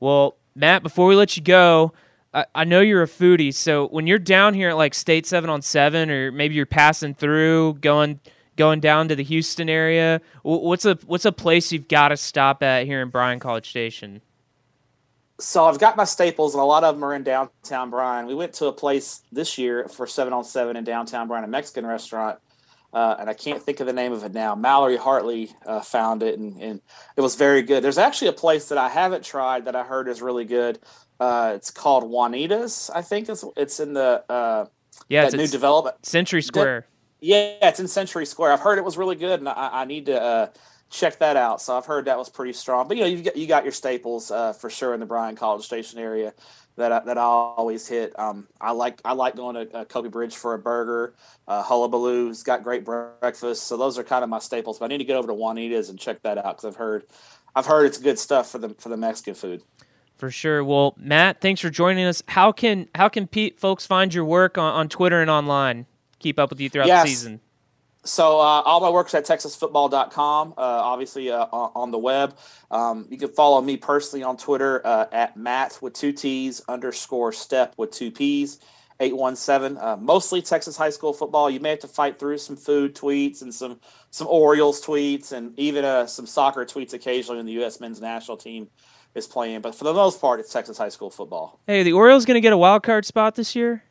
Well, 0.00 0.36
Matt, 0.54 0.82
before 0.82 1.06
we 1.06 1.14
let 1.14 1.36
you 1.36 1.42
go, 1.42 1.92
I, 2.34 2.46
I 2.54 2.64
know 2.64 2.80
you're 2.80 3.02
a 3.02 3.08
foodie. 3.08 3.54
So 3.54 3.88
when 3.88 4.06
you're 4.06 4.18
down 4.18 4.54
here 4.54 4.70
at 4.70 4.76
like 4.76 4.94
State 4.94 5.26
Seven 5.26 5.50
on 5.50 5.62
Seven, 5.62 6.10
or 6.10 6.32
maybe 6.32 6.54
you're 6.54 6.66
passing 6.66 7.14
through, 7.14 7.74
going 7.74 8.20
going 8.56 8.80
down 8.80 9.08
to 9.08 9.16
the 9.16 9.22
Houston 9.24 9.68
area, 9.68 10.20
what's 10.42 10.84
a 10.84 10.98
what's 11.06 11.24
a 11.24 11.32
place 11.32 11.72
you've 11.72 11.88
got 11.88 12.08
to 12.08 12.16
stop 12.16 12.62
at 12.62 12.86
here 12.86 13.02
in 13.02 13.08
Bryan 13.08 13.38
College 13.38 13.68
Station? 13.68 14.22
So 15.42 15.64
I've 15.64 15.78
got 15.78 15.96
my 15.96 16.04
staples, 16.04 16.54
and 16.54 16.62
a 16.62 16.64
lot 16.64 16.84
of 16.84 16.94
them 16.94 17.04
are 17.04 17.14
in 17.14 17.24
downtown 17.24 17.90
Bryan. 17.90 18.26
We 18.26 18.34
went 18.34 18.52
to 18.54 18.66
a 18.66 18.72
place 18.72 19.22
this 19.32 19.58
year 19.58 19.88
for 19.88 20.06
seven 20.06 20.32
on 20.32 20.44
seven 20.44 20.76
in 20.76 20.84
downtown 20.84 21.26
Bryan, 21.26 21.44
a 21.44 21.48
Mexican 21.48 21.84
restaurant, 21.84 22.38
uh, 22.92 23.16
and 23.18 23.28
I 23.28 23.34
can't 23.34 23.60
think 23.60 23.80
of 23.80 23.86
the 23.86 23.92
name 23.92 24.12
of 24.12 24.22
it 24.22 24.32
now. 24.32 24.54
Mallory 24.54 24.96
Hartley 24.96 25.50
uh, 25.66 25.80
found 25.80 26.22
it, 26.22 26.38
and, 26.38 26.60
and, 26.60 26.80
it 27.16 27.20
was 27.20 27.34
very 27.34 27.62
good. 27.62 27.82
There's 27.82 27.98
actually 27.98 28.28
a 28.28 28.32
place 28.34 28.68
that 28.68 28.78
I 28.78 28.88
haven't 28.88 29.24
tried 29.24 29.64
that 29.64 29.74
I 29.74 29.82
heard 29.82 30.08
is 30.08 30.22
really 30.22 30.44
good. 30.44 30.78
Uh, 31.18 31.52
it's 31.56 31.70
called 31.70 32.04
Juanita's. 32.04 32.90
I 32.94 33.02
think 33.02 33.28
it's 33.28 33.44
it's 33.56 33.80
in 33.80 33.94
the 33.94 34.24
uh, 34.28 34.66
yeah 35.08 35.24
it's 35.24 35.34
new 35.34 35.46
development 35.48 36.04
Century 36.06 36.42
Square. 36.42 36.86
yeah, 37.20 37.56
it's 37.62 37.80
in 37.80 37.88
Century 37.88 38.26
Square. 38.26 38.52
I've 38.52 38.60
heard 38.60 38.78
it 38.78 38.84
was 38.84 38.96
really 38.96 39.16
good, 39.16 39.40
and 39.40 39.48
I, 39.48 39.70
I 39.72 39.84
need 39.86 40.06
to 40.06 40.20
uh, 40.20 40.46
check 40.92 41.18
that 41.18 41.36
out. 41.36 41.60
So 41.60 41.76
I've 41.76 41.86
heard 41.86 42.04
that 42.04 42.18
was 42.18 42.28
pretty 42.28 42.52
strong. 42.52 42.86
But 42.86 42.98
you 42.98 43.02
know, 43.02 43.08
you 43.08 43.22
got 43.22 43.36
you 43.36 43.46
got 43.46 43.64
your 43.64 43.72
staples 43.72 44.30
uh, 44.30 44.52
for 44.52 44.70
sure 44.70 44.94
in 44.94 45.00
the 45.00 45.06
Bryan 45.06 45.34
College 45.34 45.64
Station 45.64 45.98
area 45.98 46.34
that 46.76 46.92
I, 46.92 47.00
that 47.00 47.18
I 47.18 47.22
always 47.22 47.88
hit. 47.88 48.16
Um, 48.18 48.46
I 48.60 48.70
like 48.72 49.00
I 49.04 49.14
like 49.14 49.34
going 49.34 49.54
to 49.54 49.76
uh, 49.76 49.84
Koppe 49.86 50.10
Bridge 50.10 50.36
for 50.36 50.54
a 50.54 50.58
burger. 50.58 51.14
Uh, 51.48 51.62
Hullabaloo's 51.62 52.42
got 52.42 52.62
great 52.62 52.84
breakfast. 52.84 53.64
So 53.64 53.76
those 53.76 53.98
are 53.98 54.04
kind 54.04 54.22
of 54.22 54.30
my 54.30 54.38
staples. 54.38 54.78
But 54.78 54.84
I 54.84 54.88
need 54.88 54.98
to 54.98 55.04
get 55.04 55.16
over 55.16 55.28
to 55.28 55.34
Juanita's 55.34 55.88
and 55.88 55.98
check 55.98 56.22
that 56.22 56.38
out 56.38 56.56
because 56.56 56.66
I've 56.66 56.76
heard 56.76 57.06
I've 57.56 57.66
heard 57.66 57.86
it's 57.86 57.98
good 57.98 58.18
stuff 58.18 58.50
for 58.50 58.58
the 58.58 58.68
for 58.78 58.90
the 58.90 58.96
Mexican 58.96 59.34
food. 59.34 59.62
For 60.18 60.30
sure. 60.30 60.62
Well, 60.62 60.94
Matt, 60.96 61.40
thanks 61.40 61.60
for 61.60 61.70
joining 61.70 62.04
us. 62.04 62.22
How 62.28 62.52
can 62.52 62.88
how 62.94 63.08
can 63.08 63.26
Pete, 63.26 63.58
folks 63.58 63.86
find 63.86 64.12
your 64.14 64.24
work 64.24 64.56
on, 64.56 64.72
on 64.74 64.88
Twitter 64.88 65.20
and 65.20 65.30
online? 65.30 65.86
Keep 66.20 66.38
up 66.38 66.50
with 66.50 66.60
you 66.60 66.68
throughout 66.68 66.86
yes. 66.86 67.02
the 67.02 67.08
season 67.08 67.40
so 68.04 68.40
uh, 68.40 68.62
all 68.64 68.80
my 68.80 68.90
work's 68.90 69.14
at 69.14 69.24
texasfootball.com 69.24 70.52
uh, 70.52 70.54
obviously 70.56 71.30
uh, 71.30 71.44
on 71.44 71.90
the 71.90 71.98
web. 71.98 72.36
Um, 72.70 73.06
you 73.10 73.18
can 73.18 73.28
follow 73.28 73.60
me 73.60 73.76
personally 73.76 74.22
on 74.22 74.36
twitter 74.36 74.84
uh, 74.84 75.06
at 75.12 75.36
matt 75.36 75.78
with 75.80 75.92
two 75.94 76.12
t's 76.12 76.62
underscore 76.68 77.32
step 77.32 77.74
with 77.76 77.90
two 77.92 78.10
p's. 78.10 78.58
817 79.00 79.78
uh, 79.82 79.96
mostly 79.96 80.42
texas 80.42 80.76
high 80.76 80.90
school 80.90 81.12
football. 81.12 81.50
You 81.50 81.60
may 81.60 81.70
have 81.70 81.80
to 81.80 81.88
fight 81.88 82.18
through 82.18 82.38
some 82.38 82.56
food 82.56 82.94
tweets 82.94 83.42
and 83.42 83.52
some 83.52 83.80
some 84.10 84.28
orioles 84.28 84.84
tweets 84.84 85.32
and 85.32 85.58
even 85.58 85.84
uh, 85.84 86.06
some 86.06 86.26
soccer 86.26 86.64
tweets 86.64 86.92
occasionally 86.92 87.38
when 87.38 87.46
the 87.46 87.52
u.s 87.52 87.80
men's 87.80 88.00
national 88.00 88.36
team 88.36 88.68
is 89.14 89.26
playing 89.26 89.60
but 89.60 89.74
for 89.74 89.84
the 89.84 89.94
most 89.94 90.20
part 90.20 90.40
it's 90.40 90.52
texas 90.52 90.78
high 90.78 90.88
school 90.88 91.10
football. 91.10 91.60
Hey 91.66 91.82
the 91.82 91.92
orioles 91.92 92.24
going 92.24 92.36
to 92.36 92.40
get 92.40 92.52
a 92.52 92.58
wild 92.58 92.82
card 92.82 93.04
spot 93.04 93.34
this 93.34 93.56
year 93.56 93.82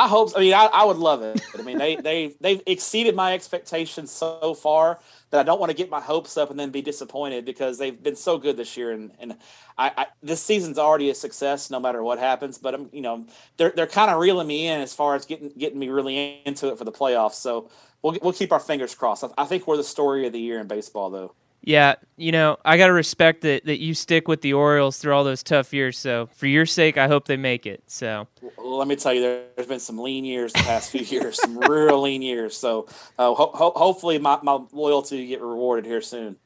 I 0.00 0.08
hope. 0.08 0.32
I 0.34 0.40
mean, 0.40 0.54
I, 0.54 0.64
I 0.64 0.84
would 0.86 0.96
love 0.96 1.22
it. 1.22 1.42
I 1.58 1.60
mean, 1.60 1.76
they 1.76 1.96
they 1.96 2.34
they've 2.40 2.62
exceeded 2.66 3.14
my 3.14 3.34
expectations 3.34 4.10
so 4.10 4.54
far 4.54 4.98
that 5.28 5.40
I 5.40 5.42
don't 5.42 5.60
want 5.60 5.68
to 5.68 5.76
get 5.76 5.90
my 5.90 6.00
hopes 6.00 6.38
up 6.38 6.50
and 6.50 6.58
then 6.58 6.70
be 6.70 6.80
disappointed 6.80 7.44
because 7.44 7.76
they've 7.76 8.02
been 8.02 8.16
so 8.16 8.38
good 8.38 8.56
this 8.56 8.78
year. 8.78 8.92
And 8.92 9.12
and 9.20 9.36
I, 9.76 9.92
I 9.94 10.06
this 10.22 10.42
season's 10.42 10.78
already 10.78 11.10
a 11.10 11.14
success 11.14 11.70
no 11.70 11.78
matter 11.78 12.02
what 12.02 12.18
happens. 12.18 12.56
But 12.56 12.74
I'm 12.74 12.88
you 12.92 13.02
know 13.02 13.26
they're 13.58 13.72
they're 13.76 13.86
kind 13.86 14.10
of 14.10 14.18
reeling 14.18 14.46
me 14.46 14.68
in 14.68 14.80
as 14.80 14.94
far 14.94 15.16
as 15.16 15.26
getting 15.26 15.50
getting 15.50 15.78
me 15.78 15.90
really 15.90 16.40
into 16.46 16.68
it 16.68 16.78
for 16.78 16.84
the 16.84 16.92
playoffs. 16.92 17.34
So 17.34 17.68
we'll 18.00 18.16
we'll 18.22 18.32
keep 18.32 18.52
our 18.52 18.60
fingers 18.60 18.94
crossed. 18.94 19.24
I, 19.24 19.28
I 19.36 19.44
think 19.44 19.66
we're 19.66 19.76
the 19.76 19.84
story 19.84 20.26
of 20.26 20.32
the 20.32 20.40
year 20.40 20.60
in 20.60 20.66
baseball, 20.66 21.10
though. 21.10 21.34
Yeah, 21.62 21.96
you 22.16 22.32
know, 22.32 22.56
I 22.64 22.78
got 22.78 22.86
to 22.86 22.92
respect 22.92 23.42
that 23.42 23.66
that 23.66 23.80
you 23.80 23.92
stick 23.92 24.28
with 24.28 24.40
the 24.40 24.54
Orioles 24.54 24.96
through 24.96 25.12
all 25.12 25.24
those 25.24 25.42
tough 25.42 25.74
years. 25.74 25.98
So, 25.98 26.26
for 26.34 26.46
your 26.46 26.64
sake, 26.64 26.96
I 26.96 27.06
hope 27.06 27.26
they 27.26 27.36
make 27.36 27.66
it. 27.66 27.82
So, 27.86 28.28
well, 28.56 28.78
let 28.78 28.88
me 28.88 28.96
tell 28.96 29.12
you, 29.12 29.20
there's 29.20 29.68
been 29.68 29.78
some 29.78 29.98
lean 29.98 30.24
years 30.24 30.54
the 30.54 30.60
past 30.60 30.90
few 30.90 31.02
years, 31.02 31.40
some 31.40 31.58
real 31.58 32.00
lean 32.00 32.22
years. 32.22 32.56
So, 32.56 32.86
uh, 33.18 33.34
ho- 33.34 33.50
ho- 33.52 33.74
hopefully, 33.76 34.18
my, 34.18 34.38
my 34.42 34.58
loyalty 34.72 35.26
get 35.26 35.42
rewarded 35.42 35.84
here 35.84 36.00
soon. 36.00 36.36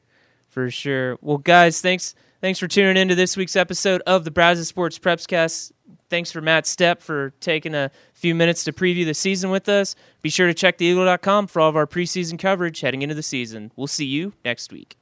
For 0.49 0.69
sure. 0.69 1.17
Well, 1.21 1.37
guys, 1.37 1.79
thanks 1.79 2.13
thanks 2.41 2.59
for 2.59 2.67
tuning 2.67 2.97
into 2.97 3.15
this 3.15 3.37
week's 3.37 3.55
episode 3.55 4.01
of 4.05 4.25
the 4.25 4.31
Brazos 4.31 4.67
Sports 4.67 4.99
Prepscast. 4.99 5.71
Thanks 6.09 6.31
for 6.31 6.41
Matt 6.41 6.65
Stepp 6.65 7.01
for 7.01 7.31
taking 7.39 7.73
a 7.73 7.89
few 8.13 8.35
minutes 8.35 8.63
to 8.65 8.73
preview 8.73 9.05
the 9.05 9.13
season 9.13 9.49
with 9.49 9.67
us. 9.69 9.95
Be 10.21 10.29
sure 10.29 10.47
to 10.47 10.53
check 10.53 10.77
theeagle.com 10.77 11.47
for 11.47 11.61
all 11.61 11.69
of 11.69 11.75
our 11.75 11.87
preseason 11.87 12.37
coverage 12.37 12.81
heading 12.81 13.01
into 13.01 13.15
the 13.15 13.23
season. 13.23 13.71
We'll 13.75 13.87
see 13.87 14.05
you 14.05 14.33
next 14.43 14.71
week. 14.71 14.97